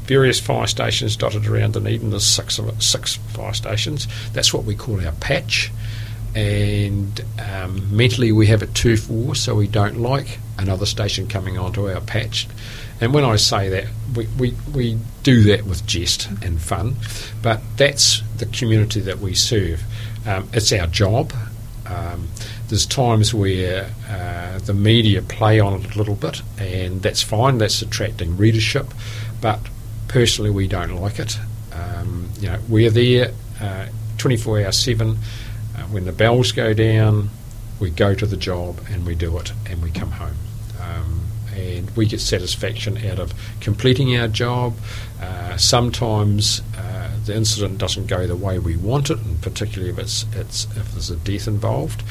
various 0.03 0.39
fire 0.39 0.67
stations 0.67 1.15
dotted 1.15 1.47
around 1.47 1.73
Dunedin. 1.73 2.09
There's 2.11 2.23
six 2.23 2.59
six 2.79 3.15
fire 3.15 3.53
stations. 3.53 4.07
That's 4.33 4.53
what 4.53 4.63
we 4.63 4.75
call 4.75 5.05
our 5.05 5.11
patch. 5.13 5.71
And 6.33 7.19
um, 7.39 7.95
mentally, 7.95 8.31
we 8.31 8.47
have 8.47 8.63
it 8.63 8.73
two 8.73 8.95
four, 8.95 9.35
so 9.35 9.55
we 9.55 9.67
don't 9.67 9.97
like 9.97 10.39
another 10.57 10.85
station 10.85 11.27
coming 11.27 11.57
onto 11.57 11.89
our 11.89 11.99
patch. 12.01 12.47
And 13.01 13.13
when 13.13 13.25
I 13.25 13.35
say 13.35 13.67
that, 13.69 13.85
we, 14.15 14.27
we, 14.39 14.55
we 14.73 14.97
do 15.23 15.43
that 15.43 15.65
with 15.65 15.85
jest 15.87 16.29
and 16.43 16.61
fun, 16.61 16.95
but 17.41 17.61
that's 17.75 18.21
the 18.37 18.45
community 18.45 19.01
that 19.01 19.19
we 19.19 19.33
serve. 19.33 19.83
Um, 20.25 20.47
it's 20.53 20.71
our 20.71 20.87
job. 20.87 21.33
Um, 21.85 22.29
there's 22.71 22.85
times 22.85 23.33
where 23.33 23.91
uh, 24.09 24.57
the 24.59 24.73
media 24.73 25.21
play 25.21 25.59
on 25.59 25.81
it 25.81 25.93
a 25.93 25.97
little 25.97 26.15
bit, 26.15 26.41
and 26.57 27.01
that's 27.01 27.21
fine, 27.21 27.57
that's 27.57 27.81
attracting 27.81 28.37
readership, 28.37 28.87
but 29.41 29.59
personally, 30.07 30.49
we 30.49 30.69
don't 30.69 30.95
like 30.95 31.19
it. 31.19 31.37
Um, 31.73 32.29
you 32.39 32.47
know, 32.47 32.59
we're 32.69 32.89
there 32.89 33.33
uh, 33.59 33.87
24 34.19 34.61
hours 34.61 34.77
7. 34.77 35.09
Uh, 35.09 35.81
when 35.87 36.05
the 36.05 36.13
bells 36.13 36.53
go 36.53 36.73
down, 36.73 37.29
we 37.81 37.89
go 37.89 38.15
to 38.15 38.25
the 38.25 38.37
job 38.37 38.79
and 38.89 39.05
we 39.05 39.15
do 39.15 39.37
it 39.37 39.51
and 39.69 39.83
we 39.83 39.91
come 39.91 40.11
home. 40.11 40.37
Um, 40.79 41.23
and 41.53 41.91
we 41.97 42.05
get 42.05 42.21
satisfaction 42.21 43.05
out 43.05 43.19
of 43.19 43.33
completing 43.59 44.17
our 44.17 44.29
job. 44.29 44.77
Uh, 45.21 45.57
sometimes 45.57 46.61
uh, 46.77 47.09
the 47.25 47.35
incident 47.35 47.77
doesn't 47.77 48.07
go 48.07 48.25
the 48.25 48.35
way 48.35 48.59
we 48.59 48.77
want 48.77 49.09
it, 49.09 49.19
and 49.19 49.41
particularly 49.41 49.91
if 49.91 49.99
it's, 49.99 50.25
it's 50.33 50.65
if 50.77 50.91
there's 50.93 51.09
a 51.09 51.17
death 51.17 51.47
involved. 51.47 52.03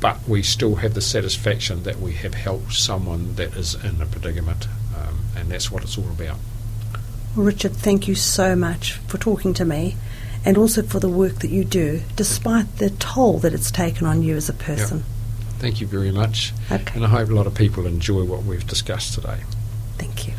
But 0.00 0.28
we 0.28 0.42
still 0.42 0.76
have 0.76 0.94
the 0.94 1.00
satisfaction 1.00 1.82
that 1.84 2.00
we 2.00 2.12
have 2.14 2.34
helped 2.34 2.72
someone 2.72 3.34
that 3.36 3.56
is 3.56 3.74
in 3.74 4.00
a 4.00 4.06
predicament, 4.06 4.68
um, 4.96 5.20
and 5.36 5.50
that's 5.50 5.70
what 5.70 5.82
it's 5.82 5.96
all 5.96 6.08
about. 6.08 6.38
Well, 7.34 7.46
Richard, 7.46 7.72
thank 7.72 8.08
you 8.08 8.14
so 8.14 8.56
much 8.56 8.92
for 9.08 9.18
talking 9.18 9.54
to 9.54 9.64
me 9.64 9.96
and 10.44 10.56
also 10.56 10.82
for 10.82 11.00
the 11.00 11.08
work 11.08 11.40
that 11.40 11.50
you 11.50 11.64
do, 11.64 12.02
despite 12.14 12.76
the 12.76 12.90
toll 12.90 13.38
that 13.38 13.52
it's 13.52 13.70
taken 13.70 14.06
on 14.06 14.22
you 14.22 14.36
as 14.36 14.48
a 14.48 14.52
person. 14.52 14.98
Yep. 14.98 15.06
Thank 15.58 15.80
you 15.80 15.86
very 15.86 16.12
much. 16.12 16.52
Okay. 16.70 16.94
And 16.94 17.04
I 17.04 17.08
hope 17.08 17.28
a 17.28 17.34
lot 17.34 17.46
of 17.46 17.54
people 17.54 17.86
enjoy 17.86 18.24
what 18.24 18.44
we've 18.44 18.66
discussed 18.66 19.14
today. 19.14 19.38
Thank 19.98 20.28
you. 20.28 20.34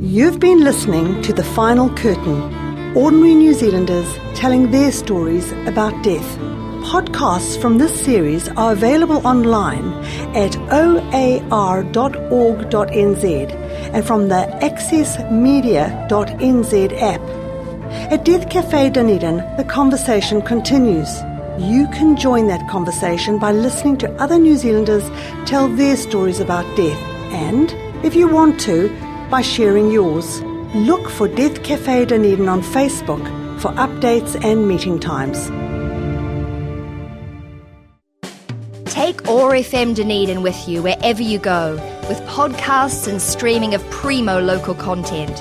You've 0.00 0.40
been 0.40 0.64
listening 0.64 1.22
to 1.22 1.32
The 1.32 1.44
Final 1.44 1.94
Curtain 1.94 2.96
Ordinary 2.96 3.34
New 3.34 3.54
Zealanders 3.54 4.18
telling 4.34 4.70
their 4.70 4.90
stories 4.90 5.52
about 5.66 6.02
death. 6.02 6.61
Podcasts 6.82 7.60
from 7.60 7.78
this 7.78 8.04
series 8.04 8.48
are 8.50 8.72
available 8.72 9.26
online 9.26 9.92
at 10.36 10.56
oar.org.nz 10.56 11.82
and 13.94 14.06
from 14.06 14.28
the 14.28 14.46
accessmedia.nz 14.60 17.02
app. 17.02 17.20
At 18.12 18.24
Death 18.24 18.48
Cafe 18.50 18.90
Dunedin, 18.90 19.36
the 19.56 19.64
conversation 19.64 20.42
continues. 20.42 21.08
You 21.58 21.88
can 21.92 22.16
join 22.16 22.48
that 22.48 22.68
conversation 22.68 23.38
by 23.38 23.52
listening 23.52 23.96
to 23.98 24.10
other 24.20 24.38
New 24.38 24.56
Zealanders 24.56 25.08
tell 25.46 25.68
their 25.68 25.96
stories 25.96 26.40
about 26.40 26.66
death 26.76 27.00
and, 27.32 27.72
if 28.04 28.14
you 28.14 28.28
want 28.28 28.60
to, 28.60 28.90
by 29.30 29.40
sharing 29.40 29.90
yours. 29.90 30.42
Look 30.74 31.08
for 31.08 31.28
Death 31.28 31.62
Cafe 31.62 32.06
Dunedin 32.06 32.48
on 32.48 32.60
Facebook 32.60 33.24
for 33.60 33.70
updates 33.72 34.42
and 34.44 34.66
meeting 34.66 34.98
times. 34.98 35.48
Take 39.02 39.28
OAR 39.28 39.50
FM 39.50 39.96
Dunedin 39.96 40.42
with 40.42 40.68
you 40.68 40.80
wherever 40.80 41.20
you 41.20 41.40
go 41.40 41.74
with 42.08 42.20
podcasts 42.28 43.08
and 43.08 43.20
streaming 43.20 43.74
of 43.74 43.82
primo 43.90 44.40
local 44.40 44.76
content. 44.76 45.38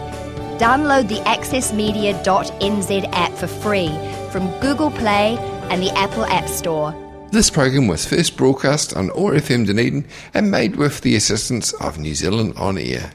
Download 0.60 1.08
the 1.08 1.20
accessmedia.nz 1.30 3.10
app 3.12 3.32
for 3.34 3.46
free 3.46 3.90
from 4.32 4.50
Google 4.62 4.90
Play 4.90 5.38
and 5.70 5.80
the 5.80 5.92
Apple 5.92 6.26
App 6.26 6.50
Store. 6.50 6.96
This 7.30 7.52
program 7.52 7.86
was 7.86 8.04
first 8.04 8.36
broadcast 8.36 8.96
on 8.96 9.12
OAR 9.12 9.34
FM 9.34 9.68
Dunedin 9.68 10.06
and 10.34 10.50
made 10.50 10.76
with 10.76 11.02
the 11.02 11.16
assistance 11.16 11.72
of 11.74 12.00
New 12.00 12.16
Zealand 12.16 12.56
On 12.58 12.80
Air. 12.80 13.12